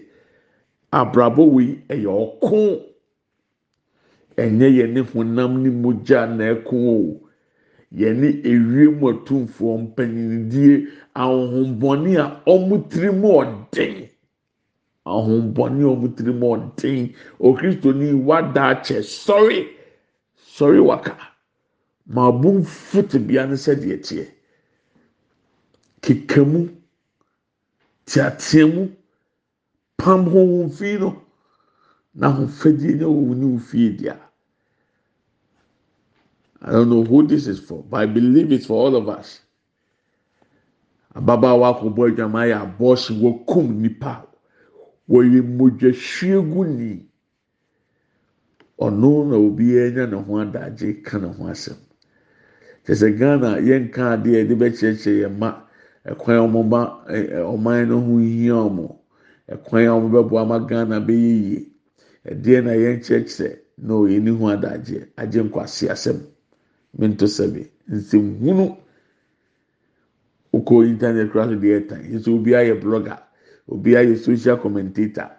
abrabɔ 0.92 1.42
wei 1.50 1.78
ɛyɛ 1.88 2.12
ɔko. 2.12 2.82
Ɛnyɛ 4.36 4.68
yɛn 4.76 4.92
ne 4.92 5.00
honam 5.00 5.62
ne 5.62 5.70
mogya 5.70 6.26
na 6.36 6.54
ɛko 6.54 6.72
o 6.74 7.21
yɛn 7.98 8.20
ne 8.20 8.28
ewiem 8.50 9.00
atumfoɔ 9.10 9.72
mpanyindie 9.84 10.88
ahohombɔne 11.14 12.16
a 12.16 12.26
wɔn 12.46 12.88
tiri 12.88 13.10
mu 13.12 13.28
ɔden. 13.40 14.08
Ahohombɔne 15.06 15.82
a 15.84 15.92
wɔn 16.00 16.14
tiri 16.16 16.32
mu 16.32 16.46
ɔden. 16.56 17.14
Okristoni 17.38 18.12
wada 18.24 18.62
akyɛ. 18.72 19.02
Sɔre. 19.02 19.68
Sɔre 20.56 20.80
waka. 20.84 21.16
Ma 22.06 22.30
bu 22.32 22.60
mfutu 22.60 23.18
bia 23.26 23.46
ne 23.46 23.54
sɛ 23.54 23.74
deɛ 23.76 23.96
teɛ 24.00 24.26
keka 26.00 26.44
mu. 26.44 26.68
Teatea 28.06 28.66
mu. 28.66 28.88
pam 29.98 30.24
honhom 30.26 30.70
fi 30.70 30.98
no. 30.98 31.22
Na 32.14 32.28
ahofadie 32.28 32.94
ne 32.96 33.04
wɔn 33.04 33.36
ne 33.36 33.56
ofie 33.56 33.96
dia 33.96 34.16
i 36.62 36.70
don't 36.72 36.88
know 36.90 37.04
who 37.04 37.26
this 37.26 37.46
is 37.46 37.60
for 37.60 37.82
but 37.84 37.98
i 38.00 38.06
believe 38.06 38.52
it's 38.52 38.66
for 38.66 38.74
all 38.86 38.96
of 38.96 39.08
us. 39.08 39.40
Ababaawa 41.18 41.66
akɔbɔ 41.72 42.02
adwama 42.08 42.38
ayɛ 42.44 42.56
abɔɔhye 42.64 43.12
wɔkum 43.22 43.66
nipa. 43.82 44.12
Wɔyɛ 45.10 45.40
mogyahwiegu 45.56 46.62
ni. 46.78 46.90
Ɔno 48.80 49.28
na 49.28 49.36
obiara 49.36 49.90
nya 49.94 50.06
ne 50.10 50.16
ho 50.16 50.32
adagye 50.40 51.02
ka 51.04 51.18
ne 51.18 51.28
ho 51.28 51.44
asɛm 51.52 51.76
kyesɛ 52.84 53.18
ghana 53.18 53.60
yɛn 53.60 53.90
ka 53.92 54.16
adeɛ 54.16 54.32
yɛde 54.40 54.54
bɛkyerɛkyerɛ 54.60 55.20
yɛn 55.22 55.38
ma. 55.38 55.50
Ɛkwan 56.06 56.38
ɔmo 56.48 56.60
ma 56.68 56.80
ɔman 57.52 57.88
no 57.88 58.00
ho 58.00 58.18
hia 58.18 58.54
ɔmo. 58.54 58.96
ɛkwan 59.52 59.84
a 59.86 59.94
wɔbɛboa 60.00 60.40
ama 60.42 60.58
ghana 60.66 60.96
bɛyɛ 61.00 61.32
yie 61.44 61.68
ɛdeɛ 62.24 62.64
na 62.64 62.72
yɛn 62.72 62.98
kyerɛkyerɛ 63.04 63.58
na 63.78 63.94
ɔyɛ 63.94 64.22
ne 64.22 64.30
ho 64.30 64.44
adagyeɛ 64.48 65.08
agye 65.16 65.42
nkwasi 65.44 65.88
asɛm 65.92 66.18
mentosabi 66.98 67.62
nsɛmhunu 67.88 68.76
wokɔ 70.52 70.86
internet 70.88 71.30
kora 71.32 71.44
so 71.48 71.56
deɛ 71.56 71.76
ɛtan 71.80 72.00
nso 72.12 72.34
obiara 72.36 72.64
yɛ 72.68 72.80
blogger 72.80 73.18
obiara 73.68 74.04
yɛ 74.08 74.16
social 74.18 74.56
commentator. 74.58 75.30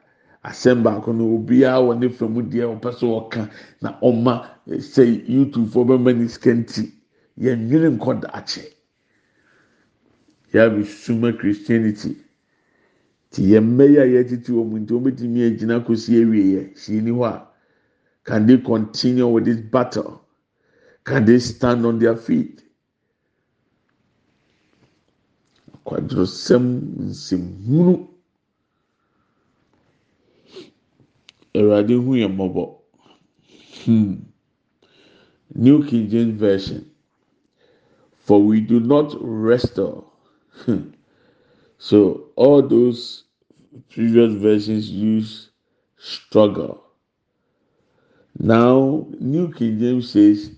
Asɛm 0.44 0.84
baako 0.84 1.14
no 1.14 1.36
obiara 1.38 1.80
wɔ 1.80 2.00
ne 2.00 2.10
fam 2.10 2.34
deɛ 2.50 2.66
ɔpɛ 2.80 2.94
so 3.00 3.08
ɔka 3.22 3.50
na 3.82 3.98
ɔma 4.02 4.46
eh, 4.68 4.78
sɛ 4.78 5.26
youtube 5.28 5.70
fo 5.70 5.86
bɛma 5.86 6.14
ne 6.18 6.28
sika 6.28 6.52
nti 6.54 6.92
yɛnwere 7.40 7.90
nkɔ 7.98 8.22
daakye. 8.22 8.64
Yɛabi 10.54 10.86
suma 10.86 11.32
christianity. 11.34 12.18
Nti 13.32 13.42
yɛmmɛ 13.52 13.90
yi 13.90 13.98
a 13.98 14.06
yɛtete 14.06 14.50
wɔn 14.50 14.68
mu 14.70 14.80
nti 14.80 14.92
wɔbɛtumi 14.94 15.40
agyina 15.48 15.80
kɔsi 15.86 16.22
awie 16.22 16.44
yɛ 16.56 16.76
hyia 16.76 17.02
ni 17.02 17.12
hɔ 17.12 17.26
a 17.26 17.48
can 18.26 18.46
they 18.48 18.58
continue 18.58 19.28
with 19.28 19.46
this 19.46 19.60
battle. 19.62 20.23
Can 21.04 21.26
they 21.26 21.40
stand 21.40 21.86
on 21.86 22.00
their 22.00 22.16
feet 22.16 22.64
akwadworosɛm 25.76 26.66
nsɛmhunu 27.10 28.08
awurade 31.56 31.94
hu 32.04 32.12
yɛ 32.16 32.30
hmm 33.86 34.14
new 35.56 35.84
king 35.86 36.10
james 36.10 36.40
version 36.40 36.94
for 38.24 38.42
we 38.42 38.62
do 38.62 38.80
not 38.80 39.14
wrestle. 39.20 40.14
Hmm. 40.66 40.92
So 41.78 42.30
all 42.38 42.62
those 42.62 43.26
previous 43.90 44.34
versions 44.34 44.90
use 44.90 45.50
struggle. 45.98 46.84
Now, 48.40 49.08
New 49.20 49.52
King 49.52 49.78
James 49.80 50.10
says, 50.10 50.52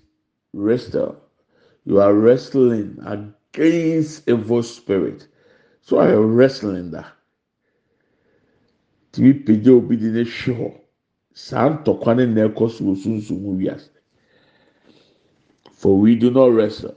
wrestle. 0.56 1.16
You 1.84 2.00
are 2.00 2.14
wrestling 2.14 2.98
against 3.04 4.28
evil 4.28 4.62
spirit. 4.62 5.26
So 5.82 5.98
I 5.98 6.10
am 6.10 6.34
wrestling 6.34 6.90
that. 6.92 7.12
Tìmí 9.12 9.44
pèjá 9.44 9.70
obi 9.76 9.96
di 9.96 10.10
ne 10.10 10.24
hwɛ 10.24 10.52
hɔ. 10.58 10.80
Saa 11.32 11.68
ne 12.14 12.26
na 12.26 12.48
ɛkɔ 12.48 12.70
so. 12.70 13.90
For 15.72 15.98
we 15.98 16.16
do 16.16 16.30
not 16.30 16.52
wrestle 16.52 16.96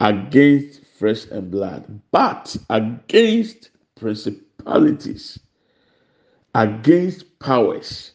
against 0.00 0.84
flesh 0.84 1.26
and 1.30 1.50
blood, 1.50 2.00
but 2.10 2.56
against 2.70 3.70
principalities, 3.96 5.38
against 6.54 7.38
powers, 7.38 8.12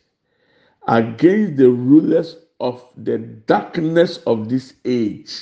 against 0.88 1.58
the 1.58 1.70
rulers 1.70 2.38
of 2.64 2.82
the 2.96 3.18
darkness 3.18 4.18
of 4.26 4.48
this 4.48 4.74
age, 4.86 5.38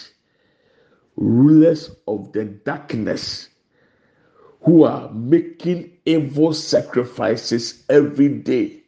rulers 1.16 1.92
of 2.08 2.32
the 2.34 2.46
darkness 2.46 3.50
who 4.64 4.84
are 4.84 5.12
making 5.14 5.92
evil 6.06 6.52
sacrifices 6.52 7.84
every 7.90 8.28
day 8.28 8.82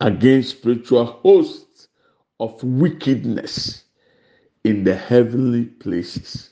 against 0.00 0.50
spiritual 0.50 1.04
hosts 1.04 1.88
of 2.38 2.62
wickedness 2.62 3.82
in 4.62 4.84
the 4.84 4.94
heavenly 4.94 5.64
places. 5.64 6.50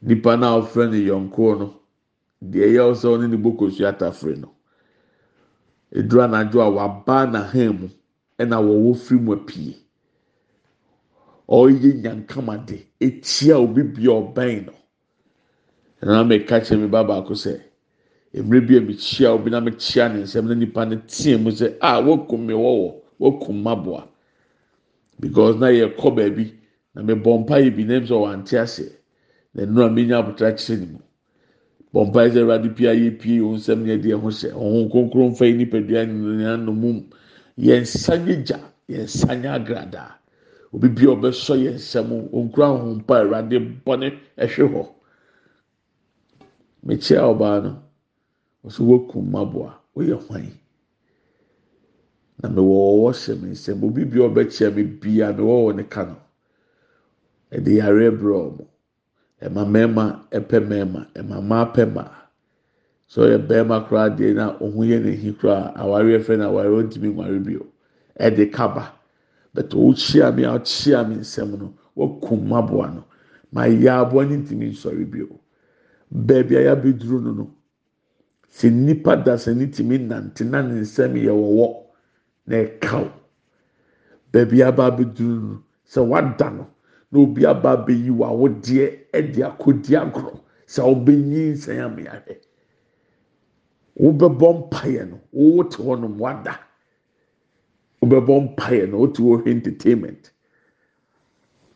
Nipa 0.00 0.36
na 0.36 0.58
ɔfrɛ 0.60 0.90
no 0.90 0.96
yɔnko 0.96 1.58
no, 1.58 1.80
deɛ 2.42 2.68
ɛyɛ 2.68 2.82
ɔsɛ 2.92 3.06
ɔne 3.18 3.30
ne 3.30 3.36
boko 3.36 3.68
so 3.68 3.84
atafere 3.84 4.36
no. 4.40 4.55
Eduru 5.92 6.22
anadwo 6.22 6.62
a 6.62 6.68
waba 6.70 7.26
n'ahan 7.32 7.72
mu 7.80 7.88
ɛna 8.40 8.56
wɔwɔ 8.66 8.90
firi 8.96 9.20
mu 9.20 9.32
apue. 9.34 9.74
Ɔreyɛ 11.48 11.90
nyankamade 12.02 12.76
etia 13.00 13.54
obi 13.58 13.82
bia 13.82 14.10
ɔbɛn 14.10 14.66
no. 14.66 14.72
Ɛna 16.02 16.24
mɛka 16.28 16.60
kyerɛ 16.64 16.80
mi 16.80 16.88
ba 16.88 17.04
baako 17.04 17.34
sɛ, 17.34 17.60
mmerɛ 18.34 18.66
bi 18.66 18.76
a 18.76 18.80
mekyia 18.80 19.32
obi 19.34 19.50
na 19.50 19.60
mekyia 19.60 20.08
ne 20.12 20.22
nsɛm 20.22 20.44
na 20.48 20.54
nipa 20.54 20.84
no 20.84 20.96
teɛ 20.96 21.40
mu 21.40 21.50
sɛ, 21.50 21.76
a 21.80 22.02
wɔkum 22.02 22.40
mi 22.46 22.52
wɔwɔ, 22.54 22.94
wɔkum 23.20 23.62
maboa. 23.62 24.08
Because 25.20 25.56
na 25.56 25.66
yɛ 25.68 25.94
kɔ 25.96 26.14
baabi 26.16 26.52
na 26.94 27.02
mebɔ 27.02 27.38
mpa 27.46 27.58
yi 27.62 27.70
bi 27.70 27.84
na 27.84 28.00
sɛ 28.00 28.10
ɔwante 28.10 28.58
aseɛ. 28.58 28.92
Na 29.54 29.62
nnura 29.64 29.88
menya 29.94 30.18
abotire 30.18 30.52
kyerɛ 30.52 30.78
ne 30.80 30.86
mu. 30.86 30.98
wɔn 31.96 32.08
mpa 32.08 32.22
sɛ 32.32 32.40
ɛwurade 32.44 32.68
pia 32.76 32.92
yɛ 32.92 33.10
pie 33.20 33.40
wɔn 33.40 33.56
nsɛm 33.56 33.80
yɛ 33.88 33.96
deɛ 34.02 34.14
ho 34.20 34.28
hyɛ. 34.28 34.52
Wɔn 34.52 34.84
nkonkron 34.88 35.32
fɛ 35.38 35.46
nipadua 35.56 36.04
nyinaa 36.04 36.56
no 36.64 36.72
mu. 36.72 36.90
Yɛn 37.56 37.80
nsa 37.88 38.14
nyɛ 38.20 38.44
gya 38.46 38.60
yɛn 38.88 39.04
nsa 39.08 39.32
nyɛ 39.40 39.48
agrada. 39.56 40.04
Obi 40.74 40.88
bia 40.88 41.08
ɔbɛsɔ 41.16 41.54
yɛn 41.64 41.74
nsɛm 41.80 42.08
onkura 42.36 42.68
wɔn 42.76 42.96
mpa 43.00 43.14
ɛwurade 43.24 43.56
bɔne 43.84 44.08
ɛhwɛ 44.36 44.64
hɔ. 44.72 44.82
Mekyia 46.84 47.20
ɔbaa 47.32 47.62
no 47.64 47.72
ɔsɛ 48.66 48.80
wɔkum 48.84 49.24
maboa. 49.32 49.72
Ɔyɛ 49.96 50.16
hwan? 50.28 50.52
Na 52.42 52.48
mewɔ 52.50 52.76
ɔwɔ 52.92 53.10
hyɛ 53.16 53.40
me 53.40 53.48
nsɛm. 53.56 53.82
Obi 53.84 54.04
bia 54.04 54.28
ɔbɛkyia 54.28 54.74
me 54.74 54.82
bia 54.82 55.32
mewɔ 55.32 55.56
wɔ 55.64 55.76
ne 55.76 55.82
ka 55.84 56.04
no. 56.04 56.16
Ɛde 57.52 57.72
yare 57.72 58.10
brɛ 58.12 58.36
ɔmo. 58.36 58.66
Ɛma 59.46 59.64
mmarima 59.66 60.04
ɛpɛ 60.30 60.56
mmarima. 60.60 61.06
Ɛma 61.14 61.36
mmaa 61.42 61.64
pɛ 61.74 61.82
mmaa. 61.86 62.12
Sɛ 63.08 63.18
ɔyɛ 63.24 63.48
barima 63.48 63.80
koraa 63.88 64.10
deɛ 64.16 64.34
na 64.34 64.52
ɔho 64.58 64.80
yɛ 64.90 64.98
n'ahi 65.04 65.32
koraa. 65.38 65.74
Awareɛ 65.76 66.20
fɛ 66.26 66.38
na 66.38 66.46
awareɛ 66.50 66.82
ɔntumi 66.82 67.08
nware 67.14 67.38
bio. 67.44 67.66
Ɛde 68.20 68.52
kaba. 68.52 68.92
Bɛtɛ 69.54 69.74
ɔkyia 69.74 70.26
a 70.28 70.58
ɔkyia 70.58 71.08
me 71.08 71.16
nsɛm 71.16 71.58
no 71.58 71.74
wakum 71.96 72.46
maboa 72.48 72.94
no. 72.94 73.04
Ma 73.52 73.62
yɛ 73.66 73.88
aboa 74.02 74.24
ne 74.28 74.36
ntumi 74.36 74.70
nsɔre 74.72 75.10
bio. 75.10 75.40
beebi 76.10 76.56
a 76.56 76.60
yɛabɛduru 76.62 77.20
no 77.22 77.32
no 77.32 77.50
sɛ 78.50 78.70
nipa 78.72 79.16
da 79.16 79.34
sɛ 79.36 79.54
ne 79.56 79.66
tumi 79.66 79.98
nante 79.98 80.44
na 80.44 80.62
ne 80.62 80.80
nsɛm 80.80 81.14
yɛ 81.16 81.32
wɔwɔ 81.32 81.76
na 82.46 82.56
ɛkaw 82.56 83.10
beebi 84.32 84.62
a 84.62 84.68
aba 84.68 84.86
abɛduru 84.90 85.40
no 85.42 85.62
sɛ 85.86 86.06
wada 86.06 86.50
no 86.50 86.66
na 87.10 87.18
obi 87.20 87.44
aba 87.46 87.70
abɛyi 87.76 88.10
wɔ 88.10 88.24
awodeɛ 88.32 88.86
ɛde 89.12 89.40
akɔdi 89.48 89.92
agorɔ. 89.96 90.40
Sɛ 90.66 90.80
ɔbɛnyi 90.82 91.52
nsɛn 91.54 91.78
ameahwɛ 91.86 92.34
wobɛbɔ 93.96 94.48
mpaeɛ 94.58 95.08
no 95.10 95.20
wote 95.32 95.76
hɔnom 95.76 96.16
wada 96.18 96.58
wobɛbɔ 98.02 98.32
mpaeɛ 98.56 98.90
no 98.90 98.98
wote 98.98 99.16
hɔ 99.18 99.42
hwɛ 99.42 99.46
entertainment. 99.50 100.30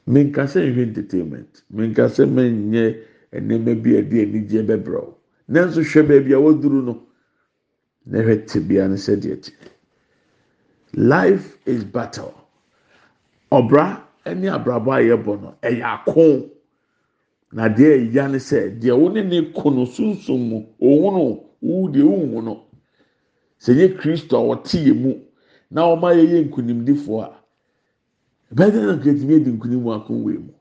Menkasa 0.09 0.61
nhwɛ 0.61 0.83
entertainment. 0.83 1.63
Menkasa 1.73 2.27
mɛnyɛ. 2.27 3.07
nneɛma 3.39 3.75
bi 3.83 3.95
a 3.97 4.03
ɛde 4.03 4.23
anigye 4.23 4.63
bɛbrɛ 4.67 4.97
o 4.99 5.19
nanso 5.49 5.81
hwɛ 5.83 6.03
baabi 6.09 6.33
a 6.35 6.39
waduru 6.41 6.83
no 6.85 7.07
na 8.07 8.19
hwɛ 8.19 8.47
tebea 8.47 8.89
no 8.89 8.95
sɛdeɛ 8.97 9.43
te. 9.43 9.53
Life 10.95 11.59
is 11.67 11.85
battle. 11.85 12.35
Ɔbra 13.53 14.03
ne 14.35 14.49
abrabɔ 14.49 14.91
a 14.93 15.01
yɛbɔ 15.03 15.41
no 15.43 15.55
ɛyɛ 15.63 15.83
ako 15.83 16.51
na 17.53 17.69
deɛ 17.69 18.11
ɛya 18.11 18.31
ne 18.31 18.39
sɛ 18.39 18.79
deɛ 18.81 18.93
wo 18.99 19.09
ne 19.09 19.53
ko 19.53 19.71
no 19.71 19.85
sunsun 19.87 20.39
mu 20.49 20.67
ohun 20.81 21.39
wo 21.61 21.89
deɛ 21.89 22.03
ohun 22.05 22.45
no. 22.45 22.65
Sɛ 23.61 23.75
nye 23.77 23.89
kristo 23.97 24.37
a 24.39 24.43
wɔte 24.57 24.79
yɛ 24.87 24.95
mu 24.95 25.15
na 25.71 25.83
wɔn 25.83 26.03
ayɛ 26.03 26.25
yɛ 26.33 26.49
nkunimdifoɔ 26.49 27.23
a 27.25 28.55
bɛyɛ 28.55 28.87
na 28.87 28.93
nketumi 28.97 29.35
edi 29.35 29.51
nkunim 29.51 29.83
wɔ 29.85 30.39
mu. 30.41 30.53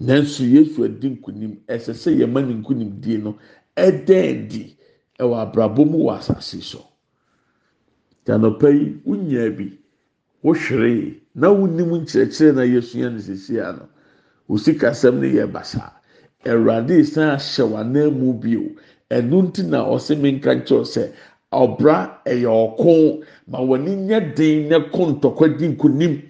nanso 0.00 0.44
yesu 0.44 0.84
adi 0.84 1.08
nkunim 1.10 1.56
ɛsɛ 1.68 1.92
sɛ 1.94 2.10
yɛma 2.20 2.40
ne 2.46 2.54
nkunimdie 2.54 3.18
no 3.22 3.36
ɛdɛn 3.76 4.48
di 4.48 4.76
ɛwɔ 5.18 5.34
abrabɔ 5.44 5.84
mu 5.90 5.98
wɔ 6.04 6.18
asase 6.18 6.60
so? 6.62 6.84
Tanɔpa 8.24 8.68
yi 8.70 9.00
wonyaa 9.06 9.50
bi. 9.56 9.78
Wohwere 10.46 11.14
na 11.34 11.48
wonim 11.50 11.90
nkyerɛkyerɛ 12.00 12.54
na 12.54 12.62
yɛsua 12.62 13.10
no 13.12 13.18
sisi 13.18 13.58
ano 13.60 13.88
osi 14.48 14.74
kasɛm 14.78 15.18
no 15.20 15.26
yɛ 15.26 15.46
basa. 15.52 15.92
Ɛwurade 16.44 17.04
san 17.04 17.34
ahyɛ 17.36 17.64
w'anan 17.70 18.10
mu 18.18 18.32
bio. 18.32 18.62
Ɛnu 19.10 19.42
nti 19.50 19.62
na 19.68 19.82
ɔsɛ 19.84 20.14
mi 20.20 20.30
nka 20.38 20.54
nkyɛw 20.62 20.84
sɛ 20.84 21.10
ɔbra 21.52 22.22
ɛyɛ 22.24 22.46
ɔko. 22.46 23.24
Ma 23.48 23.58
wɔn 23.58 24.06
nyɛ 24.06 24.34
den 24.36 24.68
ne 24.68 24.78
ko 24.90 25.06
ntɔkwa 25.10 25.58
di 25.58 25.68
nkunim 25.68 26.22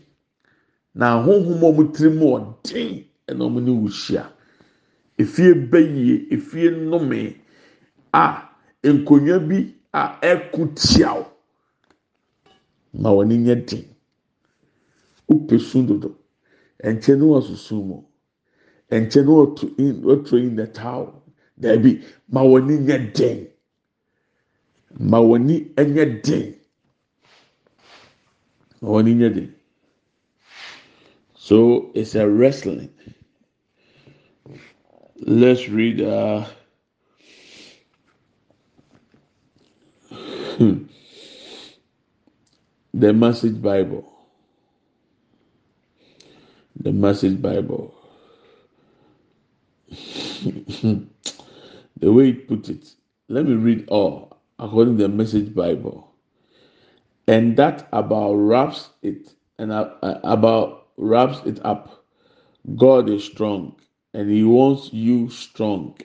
na 0.94 1.18
ahohom 1.20 1.60
a 1.62 1.68
wɔn 1.76 1.92
tiri 1.92 2.10
mu 2.16 2.26
ɔden. 2.38 3.04
ɛna 3.28 3.44
wɔn 3.52 3.64
ne 3.64 3.70
wo 3.70 3.88
hyia. 3.88 4.32
Efie 5.18 5.52
bɛyie 5.52 6.28
efie 6.32 6.70
nnome 6.70 7.36
a 8.14 8.48
nkonnwa 8.82 9.38
bi 9.48 9.74
a 9.92 10.16
ɛko 10.22 10.72
tiaw 10.74 11.20
ma 12.94 13.10
wɔn 13.10 13.28
nyɛ 13.44 13.66
den. 13.66 13.84
Wopɛ 15.28 15.58
sun 15.60 15.86
dodo 15.86 16.16
nkyɛn 16.84 17.18
no 17.18 17.26
wɔ 17.32 17.42
soso 17.42 17.76
mu 17.82 18.02
nkyɛn 18.90 19.24
no 19.26 19.54
in 19.78 20.02
wɔto 20.02 20.32
in 20.38 20.56
the 20.56 20.66
towel 20.66 21.22
daabi 21.60 22.02
ma 22.28 22.42
wɔn 22.42 22.64
ani 22.64 22.78
nyɛ 22.86 23.12
den. 23.14 23.48
Ma 24.98 25.18
wɔn 25.18 25.42
ani 25.42 25.72
nyɛ 25.92 26.22
den. 26.22 26.54
Ma 28.80 28.88
wɔn 28.88 29.00
ani 29.00 29.14
nyɛ 29.14 29.34
den. 29.34 29.54
So 31.34 31.90
it's 31.94 32.14
a 32.14 32.28
wrestling. 32.28 32.90
Let's 35.18 35.68
read 35.68 36.00
uh, 36.02 36.46
the 40.58 40.86
Message 43.12 43.60
Bible. 43.62 44.15
The 46.78 46.92
Message 46.92 47.40
Bible. 47.40 47.94
the 49.90 51.06
way 52.00 52.28
it 52.30 52.48
put 52.48 52.68
it. 52.68 52.94
Let 53.28 53.46
me 53.46 53.54
read 53.54 53.88
all 53.88 54.38
according 54.58 54.98
to 54.98 55.04
the 55.04 55.08
Message 55.08 55.54
Bible. 55.54 56.12
And 57.26 57.56
that 57.56 57.88
about 57.92 58.34
wraps 58.34 58.90
it 59.02 59.32
and 59.58 59.72
uh, 59.72 59.90
about 60.02 60.88
wraps 60.96 61.40
it 61.46 61.64
up. 61.64 62.04
God 62.76 63.08
is 63.08 63.24
strong 63.24 63.76
and 64.12 64.30
he 64.30 64.44
wants 64.44 64.92
you 64.92 65.30
strong. 65.30 65.96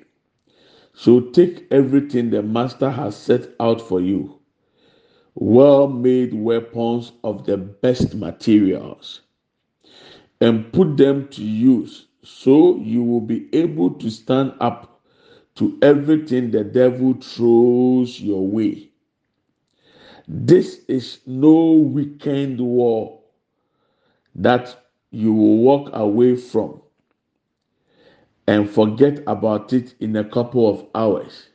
So 0.93 1.19
take 1.19 1.67
everything 1.71 2.29
the 2.29 2.43
master 2.43 2.89
has 2.89 3.15
set 3.17 3.49
out 3.59 3.81
for 3.81 3.99
you. 3.99 4.39
Well 5.35 5.87
made 5.87 6.33
weapons 6.33 7.11
of 7.23 7.45
the 7.45 7.57
best 7.57 8.15
materials 8.15 9.21
and 10.41 10.71
put 10.73 10.97
them 10.97 11.27
to 11.29 11.43
use 11.43 12.07
so 12.23 12.77
you 12.77 13.03
will 13.03 13.21
be 13.21 13.47
able 13.55 13.91
to 13.91 14.09
stand 14.11 14.53
up 14.59 15.01
to 15.55 15.77
everything 15.81 16.51
the 16.51 16.63
devil 16.63 17.13
throws 17.15 18.19
your 18.21 18.45
way. 18.47 18.89
This 20.27 20.83
is 20.87 21.19
no 21.27 21.73
weekend 21.73 22.59
war 22.59 23.21
that 24.35 24.75
you 25.11 25.33
will 25.33 25.57
walk 25.59 25.89
away 25.93 26.35
from 26.35 26.81
and 28.47 28.69
forget 28.69 29.21
about 29.27 29.73
it 29.73 29.95
in 29.99 30.15
a 30.15 30.23
couple 30.23 30.69
of 30.69 30.85
hours. 30.95 31.49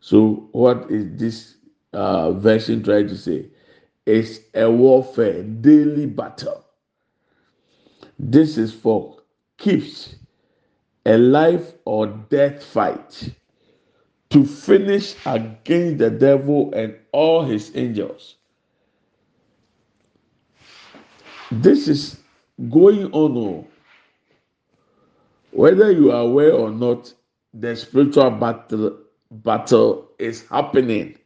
So, 0.00 0.48
what 0.52 0.90
is 0.90 1.16
this 1.18 1.56
uh, 1.92 2.32
version 2.32 2.82
trying 2.82 3.08
to 3.08 3.16
say? 3.18 3.50
It's 4.06 4.40
a 4.54 4.70
warfare, 4.70 5.42
daily 5.42 6.06
battle. 6.06 6.64
This 8.18 8.58
is 8.58 8.72
for 8.72 9.18
keeps 9.58 10.16
a 11.06 11.16
life 11.18 11.72
or 11.84 12.06
death 12.06 12.64
fight 12.64 13.30
to 14.30 14.44
finish 14.44 15.14
against 15.26 15.98
the 15.98 16.10
devil 16.10 16.72
and 16.74 16.96
all 17.12 17.44
his 17.44 17.72
angels. 17.74 18.36
This 21.50 21.88
is 21.88 22.18
going 22.70 23.12
on. 23.12 23.36
Oh. 23.36 23.66
Whether 25.52 25.92
you 25.92 26.10
are 26.10 26.22
aware 26.22 26.52
or 26.52 26.70
not, 26.70 27.12
the 27.52 27.76
spiritual 27.76 28.30
battle 28.30 28.98
battle 29.30 30.08
is 30.18 30.46
happening. 30.48 31.16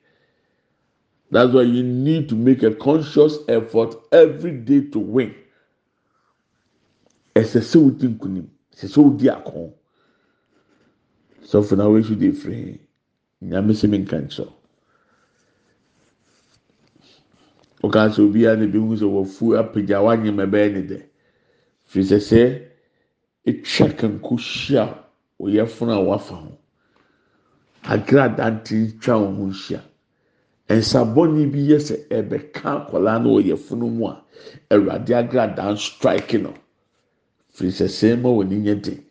That's 1.30 1.52
why 1.52 1.62
you 1.62 1.82
need 1.82 2.28
to 2.30 2.34
make 2.34 2.62
a 2.62 2.74
conscious 2.74 3.38
effort 3.48 3.94
every 4.12 4.52
day 4.52 4.82
to 4.90 4.98
win. 4.98 5.34
Ẹsẹ 7.40 7.60
sẹ 7.70 7.78
o 7.86 7.90
di 7.98 8.06
nkunim, 8.08 8.46
ẹsẹ 8.74 8.86
sẹ 8.92 8.98
o 9.02 9.10
di 9.18 9.26
akọ. 9.36 9.60
Sọfọ 11.48 11.76
na 11.76 11.84
wo 11.90 11.96
esu 12.00 12.14
di 12.20 12.26
efiri, 12.32 12.78
nyame 13.48 13.72
sẹ 13.78 13.86
mi 13.90 13.98
nka 14.02 14.16
nkyɛn. 14.24 14.50
Ɔka 17.84 18.00
sɛ 18.14 18.20
obiara 18.26 18.56
na 18.58 18.64
ebi 18.68 18.78
hu 18.84 18.92
sɛ 19.00 19.06
wɔfu 19.14 19.44
apagya 19.60 19.98
wanyam 20.06 20.38
ɛbɛyɛ 20.44 20.68
ne 20.74 20.82
dɛ. 20.90 20.98
Firi 21.90 22.04
sɛ 22.10 22.18
sɛ 22.28 22.40
etwa 23.50 23.86
kanko 23.98 24.34
hyia 24.36 24.84
oyɛfunu 25.42 25.92
a 25.94 26.00
wafa 26.08 26.34
ho. 26.34 26.50
Agradanti 27.92 28.98
twa 29.00 29.14
wɔn 29.22 29.36
ho 29.38 29.46
hyia. 29.52 29.80
nsabɔni 30.76 31.46
bi 31.52 31.60
yɛ 31.70 31.78
sɛ 31.86 31.94
ɛbɛka 32.18 32.68
akwadaa 32.78 33.18
no 33.22 33.28
wɔ 33.36 33.40
yɛfunu 33.48 33.86
mu 33.96 34.06
a 34.08 34.14
awurade 34.70 35.12
agradaa 35.20 35.76
strike 35.78 36.34
no 36.42 36.52
firi 37.58 37.70
sɛ 37.72 37.86
sɛn 37.88 38.22
nyɛ 38.62 38.74
den 38.82 39.04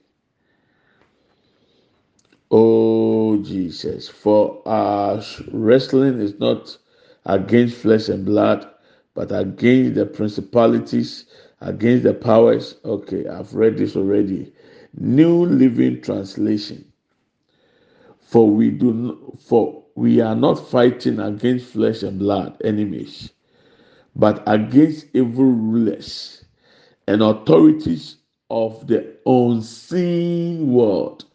oh 2.50 3.36
jesus. 3.44 4.08
For 4.08 4.62
our 4.66 5.22
wrestling 5.52 6.22
is 6.22 6.40
not 6.40 6.78
against 7.26 7.76
flesh 7.76 8.08
and 8.08 8.26
blood 8.26 8.66
but 9.14 9.32
against 9.38 9.96
the 9.96 10.06
principalities 10.06 11.26
against 11.60 12.04
the 12.04 12.14
powers. 12.14 12.76
Okay 12.86 13.28
i've 13.28 13.54
read 13.54 13.78
this 13.78 13.98
already. 13.98 14.54
New 14.98 15.46
living 15.46 16.02
translation. 16.02 16.86
For 18.22 18.50
we 18.50 18.72
do 18.72 19.36
for 19.40 19.84
we 19.96 20.22
are 20.22 20.36
not 20.36 20.70
fighting 20.70 21.20
against 21.20 21.66
flesh 21.74 22.02
and 22.04 22.18
blood 22.18 22.62
enemies, 22.64 23.32
but 24.16 24.42
against 24.48 25.08
evil 25.14 25.44
rulers 25.52 26.46
and 27.08 27.22
authorities 27.22 28.18
of 28.50 28.88
the 28.88 29.16
unseen 29.26 30.72
world. 30.72 31.26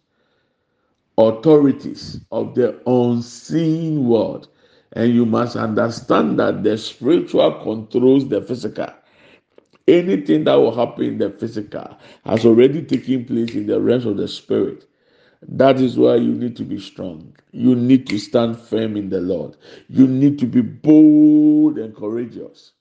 Authorities 1.18 2.20
of 2.30 2.54
the 2.54 2.80
unseen 2.88 4.06
world. 4.06 4.48
And 4.94 5.14
you 5.14 5.26
must 5.26 5.56
understand 5.56 6.38
that 6.38 6.62
the 6.62 6.76
spiritual 6.78 7.52
controls 7.62 8.28
the 8.28 8.42
physical. 8.42 8.88
Anything 9.88 10.44
that 10.44 10.54
will 10.54 10.74
happen 10.74 11.04
in 11.04 11.18
the 11.18 11.30
physical 11.30 11.96
has 12.24 12.44
already 12.46 12.82
taken 12.82 13.24
place 13.24 13.54
in 13.54 13.66
the 13.66 13.80
realms 13.80 14.06
of 14.06 14.16
the 14.16 14.28
spirit. 14.28 14.86
That 15.48 15.80
is 15.80 15.98
why 15.98 16.16
you 16.16 16.32
need 16.34 16.56
to 16.56 16.64
be 16.64 16.78
strong. 16.78 17.36
You 17.50 17.74
need 17.74 18.06
to 18.08 18.18
stand 18.18 18.58
firm 18.58 18.96
in 18.96 19.08
the 19.08 19.20
Lord. 19.20 19.56
You 19.88 20.06
need 20.06 20.38
to 20.38 20.46
be 20.46 20.60
bold 20.60 21.78
and 21.78 21.94
courageous. 21.96 22.72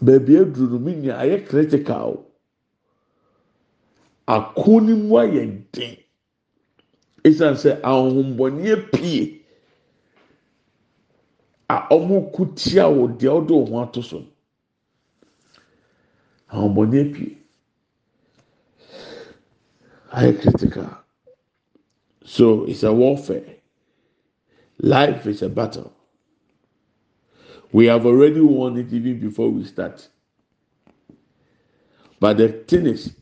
Mi 0.00 1.38
critical. 1.46 2.29
Ako 4.34 4.80
ne 4.80 4.94
mu 4.94 5.16
ayɛ 5.22 5.42
den. 5.72 5.96
Esan 7.24 7.54
sɛ 7.62 7.80
ahohombɔni 7.82 8.72
pie 8.92 9.42
a 11.68 11.76
wɔn 11.90 12.32
ko 12.32 12.44
tia 12.54 12.84
wɔ 12.96 13.18
deɛ 13.18 13.30
ɔde 13.38 13.54
wɔn 13.68 13.82
ato 13.82 14.00
so. 14.02 14.24
Ahohombɔni 16.52 17.14
pie. 17.14 17.40
high 20.10 20.32
critical. 20.32 20.90
So 22.24 22.64
it's 22.64 22.82
a 22.82 22.92
warfare. 22.92 23.44
Life 24.78 25.26
is 25.26 25.42
a 25.42 25.48
battle. 25.48 25.92
We 27.72 27.86
have 27.86 28.06
already 28.06 28.40
won 28.40 28.76
it 28.78 28.92
even 28.92 29.20
before 29.20 29.48
we 29.50 29.64
start. 29.64 30.08
But 32.18 32.38
the 32.38 32.48
thing 32.48 32.86
is, 32.86 33.14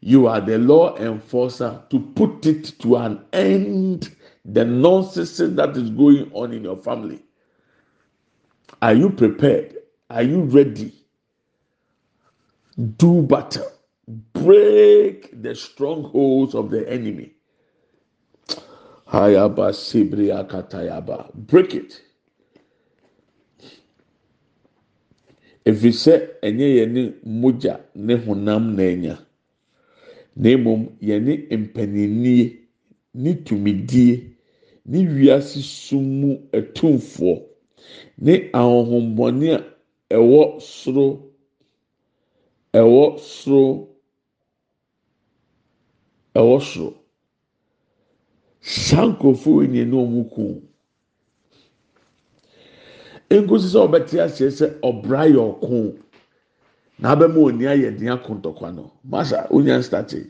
you 0.00 0.26
are 0.26 0.40
the 0.40 0.58
law 0.58 0.96
enforcer 0.96 1.82
to 1.90 2.00
put 2.00 2.46
it 2.46 2.78
to 2.80 2.96
an 2.96 3.22
end. 3.32 4.14
The 4.44 4.64
nonsense 4.64 5.36
that 5.38 5.76
is 5.76 5.90
going 5.90 6.30
on 6.32 6.52
in 6.52 6.64
your 6.64 6.76
family. 6.78 7.22
Are 8.80 8.94
you 8.94 9.10
prepared? 9.10 9.76
Are 10.08 10.22
you 10.22 10.42
ready? 10.42 10.92
Do 12.96 13.22
battle 13.22 13.70
break 14.32 15.42
the 15.42 15.54
strongholds 15.54 16.54
of 16.54 16.70
the 16.70 16.88
enemy. 16.90 17.32
Hayaba 19.08 19.70
Sibria 19.72 20.48
Katayaba. 20.48 21.32
Break 21.34 21.74
it. 21.74 22.02
Ɛfiri 25.66 25.92
sɛ 25.92 26.14
ɛnyɛ 26.42 26.66
yɛn 26.76 26.92
ne 26.92 27.12
mogya 27.24 27.80
ne 27.94 28.14
honam 28.16 28.74
na 30.42 30.50
mmom 30.56 30.82
yɛn 31.08 31.24
ne 31.26 31.56
mpanyinie 31.62 32.44
ne 33.22 33.30
tumidie 33.44 34.14
ne 34.90 34.98
wiase 35.14 35.60
sum 35.62 36.04
mu 36.20 36.30
ɛtumfoɔ 36.58 37.34
ne 38.24 38.32
ahohombɔne 38.60 39.48
a 39.56 39.60
ɛwɔ 40.16 40.40
soro 40.60 41.06
ɛwɔ 42.80 43.02
soro 43.18 43.88
ɛwɔ 46.38 46.56
soro. 46.70 46.90
Saa 48.60 49.06
nkurɔfoɔ 49.10 49.62
yi 49.62 49.68
nyɛ 49.68 49.84
na 49.90 49.96
wɔn 49.96 50.24
kum. 50.30 50.52
Nkosi 53.30 53.68
sɛ 53.72 53.78
ɔbɛte 53.86 54.14
aseɛ 54.24 54.50
sɛ 54.58 54.66
ɔbra 54.88 55.20
yɛ 55.34 55.40
ɔko 55.50 55.76
na 57.00 57.14
abɛma 57.14 57.38
oni 57.38 57.64
ayɛ 57.66 57.98
den 57.98 58.08
ako 58.08 58.34
ntɔkwa 58.34 58.74
no 58.74 58.92
masa 59.04 59.46
onya 59.50 59.78
nstate 59.78 60.26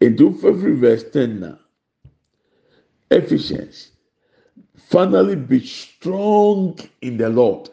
edu 0.00 0.30
fɛfiri 0.40 0.74
verse 0.80 1.04
ten 1.10 1.40
na 1.40 1.50
efficiency 3.10 3.90
finally 4.76 5.36
be 5.36 5.60
strong 5.60 6.78
in 7.02 7.16
the 7.16 7.28
lord 7.28 7.70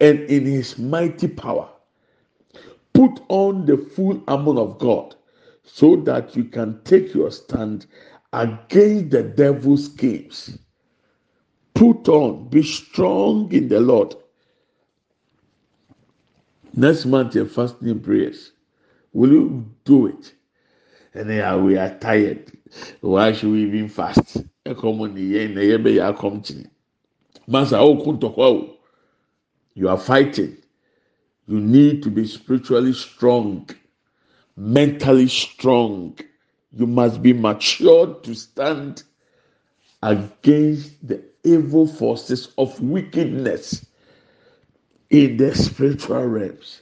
and 0.00 0.18
in 0.30 0.44
his 0.46 0.78
mighty 0.78 1.28
power 1.28 1.68
put 2.92 3.20
on 3.28 3.66
the 3.66 3.76
full 3.76 4.22
armor 4.28 4.60
of 4.60 4.78
god 4.78 5.14
so 5.64 5.96
that 5.96 6.36
you 6.36 6.44
can 6.44 6.80
take 6.84 7.14
your 7.14 7.30
stand 7.30 7.86
against 8.32 9.10
the 9.10 9.22
devil's 9.22 9.86
schemes. 9.86 10.58
Put 11.74 12.08
on, 12.08 12.48
be 12.48 12.62
strong 12.62 13.52
in 13.52 13.68
the 13.68 13.80
Lord. 13.80 14.14
Next 16.74 17.06
month, 17.06 17.34
your 17.34 17.46
fasting 17.46 18.00
prayers. 18.00 18.52
Will 19.12 19.30
you 19.30 19.74
do 19.84 20.06
it? 20.06 20.32
And 21.14 21.28
then 21.28 21.44
ah, 21.44 21.58
we 21.58 21.76
are 21.76 21.98
tired. 21.98 22.50
Why 23.00 23.32
should 23.32 23.50
we 23.50 23.64
even 23.64 23.88
fast? 23.88 24.38
You 29.74 29.88
are 29.88 29.98
fighting. 29.98 30.56
You 31.46 31.60
need 31.60 32.02
to 32.04 32.10
be 32.10 32.26
spiritually 32.26 32.92
strong 32.94 33.68
mentally 34.56 35.28
strong. 35.28 36.18
You 36.72 36.86
must 36.86 37.22
be 37.22 37.32
matured 37.32 38.24
to 38.24 38.34
stand 38.34 39.02
against 40.02 41.06
the 41.06 41.22
evil 41.44 41.86
forces 41.86 42.48
of 42.58 42.80
wickedness 42.80 43.86
in 45.12 45.36
the 45.36 45.54
spiritual 45.54 46.26
realms. 46.26 46.80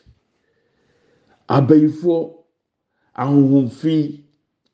Abayifo 1.49 2.45
ahohomfi 3.17 4.25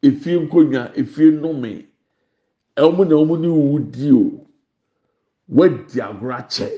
efie 0.02 0.36
nkonnwa 0.40 0.92
efie 0.96 1.30
nnome 1.32 1.86
ɛwɔ 2.76 3.08
na 3.08 3.16
wɔn 3.16 3.40
ne 3.40 3.48
wo 3.48 3.78
di 3.78 4.10
o 4.12 4.46
wɔadi 5.50 5.98
agorɔ 6.00 6.36
akyɛ. 6.38 6.68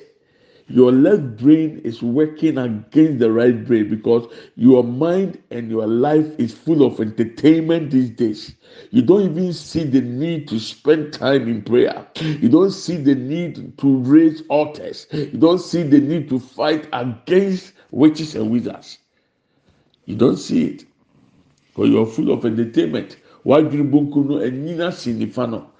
Your 0.68 0.92
left 0.92 1.36
brain 1.38 1.80
is 1.84 2.02
working 2.02 2.58
against 2.58 3.18
the 3.18 3.30
right 3.32 3.64
brain 3.66 3.88
because 3.88 4.32
your 4.56 4.84
mind 4.84 5.42
and 5.50 5.70
your 5.70 5.86
life 5.86 6.26
is 6.38 6.52
full 6.52 6.84
of 6.84 7.00
entertainment 7.00 7.90
these 7.90 8.10
days. 8.10 8.54
You 8.90 9.02
don't 9.02 9.30
even 9.30 9.52
see 9.52 9.84
the 9.84 10.00
need 10.00 10.46
to 10.48 10.60
spend 10.60 11.12
time 11.12 11.48
in 11.48 11.62
prayer. 11.62 12.06
You 12.20 12.48
don't 12.48 12.70
see 12.70 12.96
the 12.96 13.14
need 13.14 13.78
to 13.78 13.96
raise 13.98 14.42
altars. 14.48 15.06
You 15.12 15.38
don't 15.38 15.60
see 15.60 15.82
the 15.82 16.00
need 16.00 16.28
to 16.28 16.38
fight 16.38 16.86
against 16.92 17.72
witches 17.90 18.34
and 18.34 18.50
wizards. 18.50 18.98
You 20.04 20.16
don't 20.16 20.36
see 20.36 20.64
it 20.66 20.84
because 21.68 21.90
you're 21.90 22.06
full 22.06 22.30
of 22.30 22.44
entertainment. 22.44 23.16
wadwiri 23.44 23.82
bonkum 23.82 24.28
no 24.28 24.38
anyina 24.40 24.92
si 24.92 25.12
nifa 25.12 25.46
no 25.46 25.70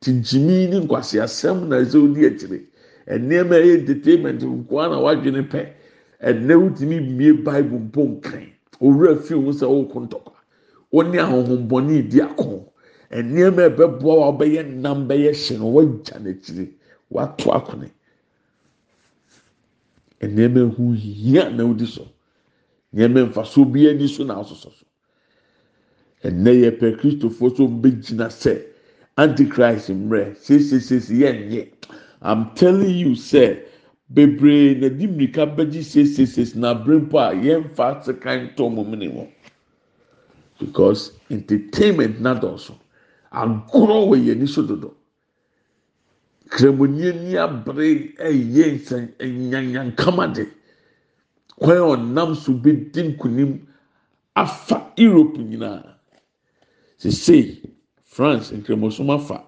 tinkyimi 0.00 0.66
ne 0.70 0.78
nkwasi 0.80 1.18
asɛm 1.20 1.68
na 1.68 1.76
odi 1.76 2.26
akyire 2.26 2.58
nneɛma 3.08 3.54
ɛyɛ 3.56 3.74
entertainment 3.80 4.40
nkoa 4.42 4.88
na 4.90 5.00
wadwiri 5.00 5.42
pɛ. 5.48 5.72
Ɛnna 6.20 6.54
wotumi 6.60 7.00
mie 7.00 7.32
bible 7.32 7.78
mpo 7.78 8.02
nkan. 8.02 8.48
Owurɛ 8.80 9.22
fi 9.22 9.34
ohun 9.34 9.52
sɛ 9.52 9.66
ɔkɔ 9.66 9.98
ntɔkwa. 10.08 10.36
Wɔne 10.92 11.16
ahohombɔne 11.18 12.08
di 12.10 12.20
ako 12.20 12.72
nneɛma 13.10 13.68
ɛbɛboa 13.70 14.14
wa 14.18 14.32
ɔbɛyɛ 14.32 14.66
nam 14.80 15.08
bɛyɛ 15.08 15.32
hyɛ 15.32 15.58
no 15.58 15.66
wagya 15.68 16.18
n'akyire 16.18 16.68
wato 17.10 17.50
akone. 17.52 17.90
Nneɛma 20.20 20.60
ehu 20.70 20.92
hia 20.94 21.50
na 21.50 21.64
odi 21.64 21.86
so. 21.86 22.06
Nneɛma 22.94 23.30
nfaso 23.30 23.64
bi 23.64 23.88
ani 23.88 24.08
so 24.08 24.24
na 24.24 24.42
asosɔ 24.42 24.70
so. 24.74 24.86
Ɛnna 26.24 26.50
yɛ 26.50 26.70
pɛ 26.78 26.98
kristofo 26.98 27.56
so 27.56 27.68
mbɛgyina 27.68 28.28
sɛ 28.28 28.60
antichrist 29.16 29.88
mmerɛ. 29.90 30.36
Sesesese 30.36 31.10
yɛn 31.10 31.48
nyɛ 31.48 31.68
i'm 32.22 32.50
telling 32.54 32.94
you 32.96 33.12
sɛ 33.12 33.62
bebree 34.10 34.74
na 34.80 34.88
di 34.88 35.06
mirika 35.06 35.46
bɛgye 35.46 35.82
sesesese 35.82 36.56
na 36.56 36.70
abere 36.70 36.98
mpo 36.98 37.18
a 37.18 37.34
yɛn 37.34 37.74
fa 37.74 38.00
sekan 38.02 38.54
tɔn 38.56 38.74
mu 38.74 38.84
mini 38.84 39.08
wɔn 39.08 39.28
because 40.58 41.12
entertainment 41.30 42.20
na 42.20 42.34
dɔɔso. 42.34 42.74
Agorɔ 43.32 44.08
wɔ 44.08 44.16
yɛn 44.24 44.36
ani 44.36 44.46
so 44.46 44.62
dodo. 44.62 44.94
Kremoni 46.48 47.08
ani 47.08 47.36
abere 47.36 48.14
ɛyɛ 48.18 48.78
nsɛn 48.78 49.12
ɛnyanyankama 49.18 50.34
de. 50.34 50.46
Kwan 51.58 51.76
ɔnam 51.76 52.36
so 52.36 52.52
bi 52.52 52.72
di 52.72 53.02
nkunim 53.02 53.60
afa 54.34 54.92
europe 54.96 55.36
nyinaa. 55.36 55.94
Sese 56.98 57.60
france 58.04 58.50
nkremosom 58.50 59.10
afa 59.14 59.44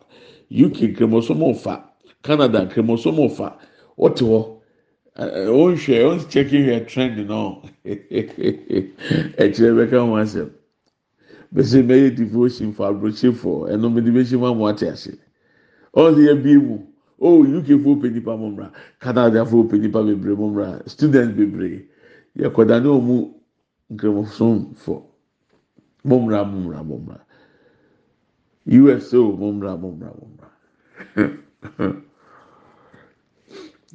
uk 0.50 0.74
nkremosom 0.74 1.50
afa 1.50 1.89
canada 2.22 2.64
nkremosom 2.64 3.18
afa 3.26 3.56
ɔte 3.98 4.24
hɔ 4.24 4.40
ɔnhwɛ 5.18 5.96
ɔnkyɛkɛ 6.10 6.58
hwɛ 6.64 6.86
trend 6.88 7.16
no 7.28 7.62
ɛkyerɛ 9.42 9.72
bɛka 9.78 9.98
ho 10.06 10.14
asɛm 10.16 10.50
bɛsɛ 11.54 11.82
mɛyɛ 11.86 12.16
devotion 12.16 12.72
for 12.72 12.86
aburokyefo 12.88 13.68
ɛno 13.72 13.86
mɛde 13.90 14.10
bɛhyɛ 14.12 14.38
mu 14.38 14.46
amu 14.46 14.66
ate 14.68 14.82
ase 14.88 15.12
ɔnde 15.94 16.20
yɛ 16.28 16.42
bie 16.42 16.56
mu 16.58 16.78
o 17.18 17.42
uk 17.42 17.66
fo 17.66 17.96
pɛ 17.96 18.12
nipa 18.12 18.36
mo 18.36 18.50
mra 18.50 18.72
canada 19.00 19.44
fo 19.44 19.64
pɛ 19.64 19.80
nipa 19.80 20.02
bebree 20.02 20.36
mo 20.36 20.50
mra 20.50 20.82
student 20.88 21.36
bebree 21.36 21.86
yɛ 22.36 22.48
kɔda 22.52 22.80
ne 22.82 22.88
ɔmu 22.88 23.34
nkremosom 23.92 24.74
fo 24.76 25.06
mo 26.04 26.20
mra 26.20 26.44
mo 26.44 26.58
mra 26.68 26.82
mo 26.84 26.98
mra 26.98 27.18
us 28.66 29.12
mo 29.40 29.52
mra 29.52 29.76
mo 29.76 29.90
mra 29.90 30.10
mo 30.14 30.26
mra 30.36 32.02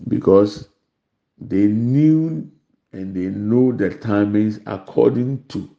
because 0.07 0.69
they 1.39 1.67
knew 1.67 2.49
and 2.91 3.15
they 3.15 3.27
know 3.27 3.71
the 3.71 3.89
timings 3.89 4.61
according 4.65 5.43
to 5.47 5.69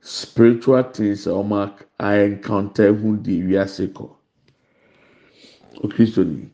spiritual 0.00 0.82
things 0.82 1.26
a 1.26 1.30
wɔn 1.30 1.72
a 2.00 2.24
encounter 2.24 2.92
ho 2.94 3.16
di 3.16 3.42
wiase 3.42 3.86
kɔ 3.92 4.10
okristo 5.84 6.24
ni 6.26 6.50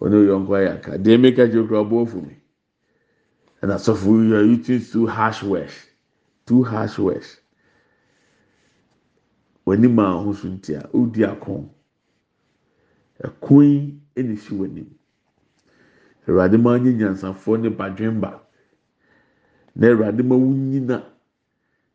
wɔn 0.00 0.14
o 0.14 0.22
yɔnko 0.28 0.52
ayɛ 0.58 0.74
aka 0.78 0.98
deɛ 0.98 1.18
meka 1.20 1.48
kyerɛ 1.50 1.66
kura 1.68 1.84
ɔbɔ 1.84 2.02
ofu 2.02 2.20
mi 2.22 2.36
asɔfo 3.62 4.28
you 4.28 4.36
are 4.36 4.44
using 4.44 4.80
too 4.80 5.06
harsh 5.06 5.42
words 5.42 5.88
too 6.46 6.62
harsh 6.64 6.98
words. 6.98 7.40
W'anim 9.66 9.98
a 9.98 10.04
ahosuo 10.16 10.50
ntia 10.56 10.88
odi 10.94 11.20
akɔn 11.20 11.68
ɛkɔn 13.22 13.62
yi 13.68 14.00
ɛna 14.16 14.32
esi 14.32 14.52
w'anim 14.54 14.88
awurade 16.28 16.56
maa 16.58 16.78
nye 16.78 16.92
nyansafoɔ 16.92 17.60
ne 17.60 17.68
badwemba. 17.70 18.40
Na 19.76 19.88
awurade 19.88 20.22
maa 20.22 20.36
wunyina 20.36 21.02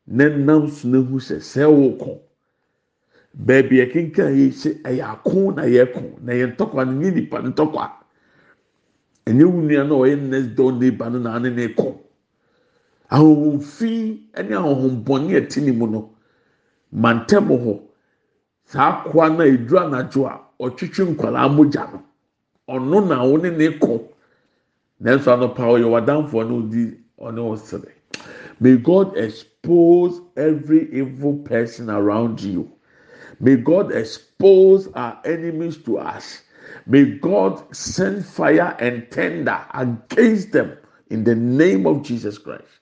na 0.07 0.27
nam 0.29 0.67
so 0.69 0.87
na 0.87 0.97
hu 0.99 1.17
sɛ 1.19 1.37
sɛ 1.39 1.65
wokɔ. 1.69 2.19
Beebi 3.35 3.81
ɛkenkan 3.85 4.35
yi 4.35 4.49
sɛ 4.51 4.81
ɛyɛ 4.83 5.03
ako 5.11 5.51
na 5.55 5.63
yɛ 5.63 5.93
ko 5.93 6.17
na 6.21 6.33
yɛ 6.33 6.55
ntɔkwa 6.55 6.85
no 6.85 6.91
nye 6.91 7.11
nipa 7.11 7.37
ntɔkwa. 7.41 7.91
Ɛnyɛ 9.25 9.45
nua 9.53 9.83
na 9.87 9.95
ɔyɛ 9.95 10.21
next 10.29 10.55
door 10.55 10.71
neighbor 10.71 11.09
no 11.09 11.19
na 11.19 11.35
ane 11.35 11.49
ne 11.55 11.67
kɔ. 11.67 11.97
Ahohomfi 13.11 14.29
ɛne 14.33 14.53
ahohombɔne 14.53 15.29
ɛte 15.39 15.61
ne 15.63 15.71
mu 15.71 15.87
no 15.87 16.09
mantam 16.91 17.47
hɔ. 17.49 17.79
Saa 18.65 19.03
akoa 19.05 19.29
na 19.37 19.43
eduru 19.45 19.77
anadwo 19.79 20.25
a 20.27 20.41
ɔtwitwi 20.59 21.15
nkwadaa 21.15 21.49
mogya 21.55 21.91
no. 21.91 22.01
Ɔno 22.67 23.07
na 23.07 23.17
ɔne 23.23 23.55
ne 23.57 23.69
kɔ. 23.77 24.12
Nanso 25.01 25.31
anɔpa 25.33 25.63
ɔyɛ 25.63 25.89
wadanfoɔ 25.89 26.49
no 26.49 26.61
di 26.61 26.97
ɔne 27.19 27.39
ɔsere 27.39 27.91
may 28.59 28.77
god 28.77 29.17
expose 29.17 30.21
every 30.37 30.91
evil 30.93 31.33
person 31.39 31.89
around 31.89 32.41
you. 32.41 32.71
May 33.39 33.57
god 33.57 33.91
expose 33.91 34.87
our 34.93 35.19
enemies 35.25 35.77
to 35.83 35.97
us. 35.97 36.43
May 36.85 37.05
god 37.05 37.75
send 37.75 38.25
fire 38.25 38.75
and 38.79 39.09
tender 39.11 39.59
against 39.73 40.51
them 40.51 40.77
in 41.09 41.23
the 41.23 41.35
name 41.35 41.85
of 41.85 42.03
jesus 42.03 42.37
christ. 42.37 42.79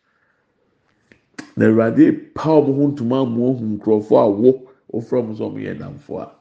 Na 1.56 1.66
awurade 1.66 2.34
pa 2.36 2.50
ɔmo 2.62 2.76
ho 2.76 2.88
ntoma 2.92 3.22
amu 3.26 3.46
ohun 3.48 3.80
nkurɔfoɔ 3.80 4.24
a 4.24 4.30
wo 4.30 4.70
ofura 4.94 5.26
mo 5.26 5.34
sɛ 5.34 5.44
ɔmo 5.52 5.60
yɛ 5.60 5.78
namfoɔ 5.80 6.22
a 6.22 6.32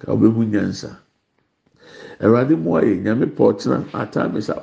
ka 0.00 0.12
ɔbɛhu 0.12 0.50
nyansa 0.50 0.96
awurade 2.20 2.54
mu 2.56 2.76
ayɛ 2.78 3.02
nyame 3.04 3.26
pɔ 3.26 3.42
ɔkyena 3.50 3.84
ataa 3.92 4.28
mesa 4.32 4.54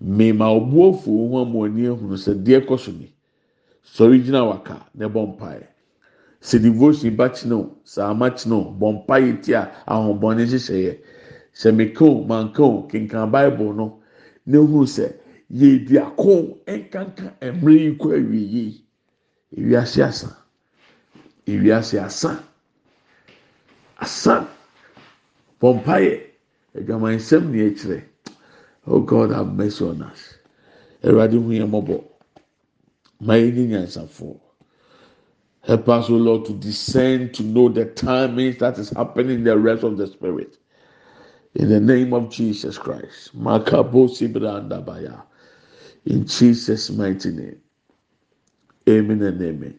mema 0.00 0.46
ɔbu 0.56 0.76
ofuo 0.88 1.28
ho 1.30 1.40
ama 1.42 1.64
ani 1.64 1.82
ehunu 1.86 2.16
sɛ 2.16 2.34
deɛ 2.44 2.66
kɔ 2.66 2.78
so 2.78 2.92
ni. 2.92 3.12
Sɔre 3.84 4.22
gyina 4.22 4.44
waka 4.44 4.86
na 4.94 5.06
ɛbɔ 5.08 5.20
mpaeɛ. 5.36 5.66
Sɛ 6.42 6.60
devotion 6.62 7.16
ba 7.16 7.28
kyerɛ 7.28 7.52
o 7.54 7.76
sɛ 7.84 8.10
ama 8.10 8.30
kyerɛ 8.30 8.52
o 8.52 8.74
bɔ 8.78 8.86
mpaeɛ 9.06 9.42
ti 9.42 9.52
a 9.54 9.70
ahombɔne 9.86 10.44
nhyehyɛeɛ. 10.44 10.98
Sɛ 11.54 11.74
meka 11.74 12.04
o 12.04 12.24
manka 12.24 12.62
o 12.62 12.86
kenkan 12.88 13.30
bible 13.30 13.72
no 13.72 14.00
na 14.44 14.58
ehunu 14.58 14.84
sɛ 14.84 15.12
yɛdi 15.50 15.96
ako 15.96 16.58
nkanka 16.66 17.32
mmerɛ 17.40 17.80
yi 17.80 17.96
kɔ 17.96 18.08
awie 18.12 18.46
yi 18.52 18.84
ewiase 19.56 20.02
asa. 20.04 20.36
Ewiase 21.46 21.98
asa. 22.04 22.42
Asa 23.98 24.46
bɔ 25.60 25.82
mpaeɛ 25.82 26.20
adwamansɛm 26.76 27.44
na 27.52 27.58
ɛkyerɛ 27.70 28.04
oh 28.86 29.00
god 29.00 29.30
have 29.30 29.54
mercy 29.54 29.84
on 29.84 30.02
us. 30.02 30.34
Awurade 31.02 31.32
hu 31.32 31.50
yɛn 31.50 31.70
mmɔbɔ. 31.70 32.04
Ma 33.20 33.34
yɛn 33.34 33.54
nye 33.54 33.66
nyansafoɔ. 33.66 34.40
Help 35.62 35.88
us 35.88 36.10
o 36.10 36.16
lord 36.16 36.44
to 36.44 36.52
descend 36.52 37.34
to 37.34 37.42
know 37.42 37.68
the 37.68 37.86
timings 37.86 38.58
that 38.58 38.78
is 38.78 38.90
happening 38.90 39.38
in 39.38 39.44
the 39.44 39.58
rest 39.58 39.82
of 39.82 39.96
the 39.96 40.06
spirit. 40.06 40.58
In 41.54 41.68
the 41.68 41.80
name 41.80 42.12
of 42.12 42.30
jesus 42.30 42.78
christ. 42.78 43.36
Makabo 43.36 44.08
in 46.04 46.26
jesus 46.26 46.90
mighty 46.90 47.30
name. 47.30 47.60
Amen 48.88 49.22
and 49.22 49.42
amen. 49.42 49.78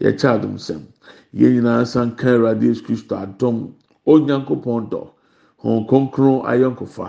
Yɛkyɛ 0.00 0.28
adom 0.34 0.56
sɛm. 0.58 0.82
Yɛn 1.34 1.52
nyinaa 1.54 1.84
san 1.86 2.16
ka 2.16 2.28
awurade 2.28 2.62
yesu 2.66 2.82
kristo 2.84 3.14
adom 3.16 3.74
onyankopɔn 4.06 4.90
dɔ 4.90 5.02
hɔn 5.62 5.86
kronkron 5.88 6.42
ayɔnkofa. 6.44 7.08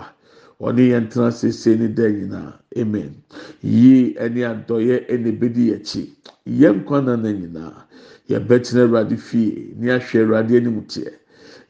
Ɔne 0.60 0.82
yɛn 0.92 1.08
tena 1.10 1.32
sese 1.32 1.76
ne 1.76 1.88
da 1.88 2.04
nyinaa. 2.08 2.52
Amen. 2.76 3.16
Yie 3.62 4.14
ɛne 4.14 4.40
adɔyɛ 4.52 5.08
ɛna 5.10 5.28
ebedi 5.28 5.74
akyi. 5.74 6.10
Yɛn 6.46 6.84
nkwa 6.84 7.04
na 7.04 7.16
na 7.16 7.32
nyinaa. 7.32 7.84
Yɛbɛtena 8.28 8.86
awurade 8.86 9.16
fie 9.18 9.74
ne 9.76 9.90
ahwɛ 9.90 10.22
awurade 10.22 10.56
anim 10.56 10.80
teɛ. 10.86 11.10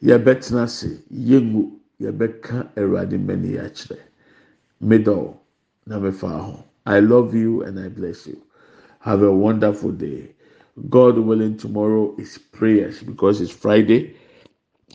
Yɛbɛtena 0.03 0.63
ase 0.63 0.99
yɛngu 1.11 1.71
yɛbɛka 2.01 2.69
awurade 2.77 3.17
mɛni 3.17 3.57
akyerɛ. 3.57 3.97
Middle 4.79 5.41
na 5.87 5.97
ho. 5.99 6.63
I 6.85 6.99
love 6.99 7.33
you 7.33 7.63
and 7.63 7.79
i 7.79 7.87
bless 7.87 8.27
you. 8.27 8.41
Have 8.99 9.23
a 9.23 9.31
wonderful 9.31 9.91
day. 9.91 10.32
God 10.89 11.19
willing, 11.19 11.57
tomorrow 11.57 12.15
is 12.17 12.39
prayers 12.51 13.03
because 13.03 13.41
it's 13.41 13.51
Friday, 13.51 14.15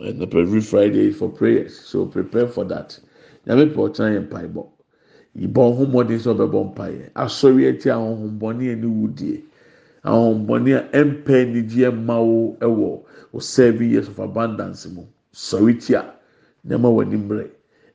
and 0.00 0.22
every 0.34 0.60
Friday 0.60 1.08
is 1.08 1.16
for 1.18 1.28
prayers. 1.28 1.78
So 1.78 2.06
prepare 2.06 2.48
for 2.48 2.64
that. 2.64 2.98
Nyame 3.46 3.72
pɛ 3.72 3.76
ɔkyerɛ 3.88 4.14
yɛn 4.14 4.28
mpaebɔ. 4.28 4.66
Yibɔ 5.38 5.62
ɔhomɔden 5.70 6.18
sɛ 6.18 6.34
ɔbɛbɔ 6.34 6.74
mpaeɛ. 6.74 7.12
Asɔre 7.14 7.68
eti 7.68 7.88
ahohombɔne 7.90 8.72
ani 8.72 8.86
wudie. 8.86 9.42
Ahohombɔne 10.04 10.74
a 10.76 10.82
ɛmpɛ 10.98 11.34
anigye 11.46 11.90
mma 11.92 12.18
ɛwɔ 12.58 13.02
o 13.32 13.38
seven 13.38 13.88
years 13.90 14.08
of 14.08 14.18
abundance 14.18 14.86
mu. 14.88 15.04
Sɔre 15.32 15.80
tia. 15.80 16.12
Nneɛma 16.66 16.90
wɔ 16.90 17.02
anim 17.06 17.28
mmerɛ. 17.28 17.50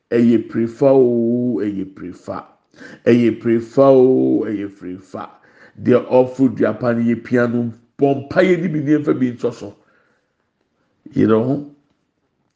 Ɛyɛ 0.10 0.48
prefa 0.50 0.88
o, 0.94 1.60
ɛyɛ 1.60 1.94
prefa. 1.94 2.46
Ɛyɛ 3.06 3.42
prefa 3.42 3.84
o, 3.92 4.46
ɛyɛ 4.46 4.70
prefa. 4.78 5.30
Deɛ 5.78 6.06
ɔfo 6.08 6.56
duapa 6.56 6.94
no 6.96 7.02
yɛ 7.02 7.24
pia 7.24 7.48
no 7.48 7.74
bɔ 7.98 8.28
mpaeɛ 8.28 8.62
ni 8.62 8.68
bi 8.68 8.80
nneɛma 8.80 9.20
bi 9.20 9.32
ntɔ 9.32 9.54
so. 9.54 9.76
Yere 11.14 11.38
ho. 11.38 11.66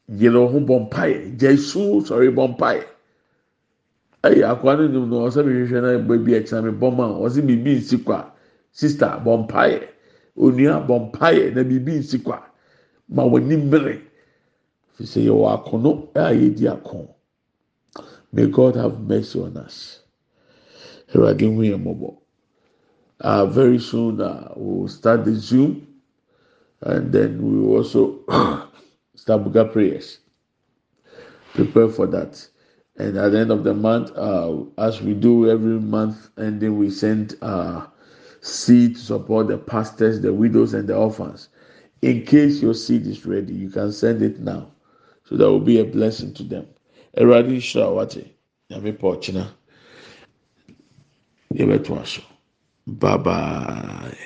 Yere 0.08 0.38
ho 0.48 0.60
bɔ 0.60 0.88
mpaeɛ. 0.90 1.36
Gya 1.38 1.50
esu 1.50 2.00
sɔre 2.06 2.30
bɔ 2.34 2.56
mpaeɛ. 2.56 2.84
ɛyɛ 4.22 4.44
akwa 4.50 4.76
no 4.76 4.86
nim 4.88 5.10
no 5.10 5.26
ɔsɛ 5.26 5.40
mehwehwɛ 5.46 5.80
na 5.82 5.88
ɛbɔ 5.98 6.24
bi 6.24 6.32
ɛkyɛn 6.38 6.64
mi 6.64 6.70
bɔ 6.80 6.96
ma 6.96 7.04
ɔsɛ 7.24 7.40
biribi 7.46 7.78
nsi 7.78 7.96
kwa 8.04 8.32
sista 8.72 9.18
bɔ 9.24 9.46
mpaeɛ 9.46 9.80
onua 10.36 10.80
bɔ 10.86 10.94
mpaeɛ 11.12 11.54
na 11.54 11.62
biribi 11.62 11.98
nsi 12.02 12.18
kwa 12.24 12.42
ma 13.08 13.22
w'ani 13.24 13.56
mmiri 13.56 13.96
fisɛ 14.96 15.22
yɛ 15.26 15.32
wɔ 15.32 15.46
akono 15.54 15.90
a 16.14 16.32
yɛdi 16.34 16.66
ako 16.66 17.14
may 18.32 18.46
god 18.46 18.74
have 18.76 18.98
mercy 19.00 19.38
on 19.40 19.56
us 19.56 20.02
ɛwurade 21.14 21.46
hu 21.54 21.62
yɛn 21.62 21.82
mɔbɔ 21.84 22.08
uh, 23.20 23.46
very 23.46 23.78
soon 23.78 24.20
uh, 24.20 24.52
we 24.56 24.80
will 24.80 24.88
start 24.88 25.24
the 25.24 25.34
zoom 25.34 25.86
and 26.82 27.12
then 27.12 27.42
we 27.42 27.60
will 27.60 27.76
also 27.76 28.18
start 29.16 29.42
buga 29.44 29.70
prayers 29.72 30.18
prepare 31.54 31.88
for 31.88 32.06
that. 32.06 32.46
And 32.98 33.16
at 33.16 33.32
the 33.32 33.38
end 33.38 33.50
of 33.50 33.64
the 33.64 33.74
month, 33.74 34.10
uh, 34.16 34.62
as 34.78 35.00
we 35.02 35.14
do 35.14 35.48
every 35.50 35.78
month, 35.80 36.30
and 36.36 36.60
then 36.60 36.78
we 36.78 36.90
send 36.90 37.36
uh, 37.42 37.86
seed 38.40 38.96
to 38.96 39.00
support 39.00 39.48
the 39.48 39.58
pastors, 39.58 40.20
the 40.20 40.32
widows, 40.32 40.74
and 40.74 40.88
the 40.88 40.96
orphans. 40.96 41.48
In 42.02 42.24
case 42.24 42.60
your 42.62 42.74
seed 42.74 43.06
is 43.06 43.24
ready, 43.26 43.52
you 43.54 43.70
can 43.70 43.92
send 43.92 44.22
it 44.22 44.40
now. 44.40 44.70
So 45.24 45.36
that 45.36 45.44
will 45.50 45.60
be 45.60 45.80
a 45.80 45.84
blessing 45.84 46.32
to 46.34 46.42
them. 46.44 46.66
Eradi 47.16 47.58
Shawate, 47.58 48.28
Yami 48.70 48.96
Pochina. 48.96 49.48
Bye 52.88 53.18
bye. 53.18 54.16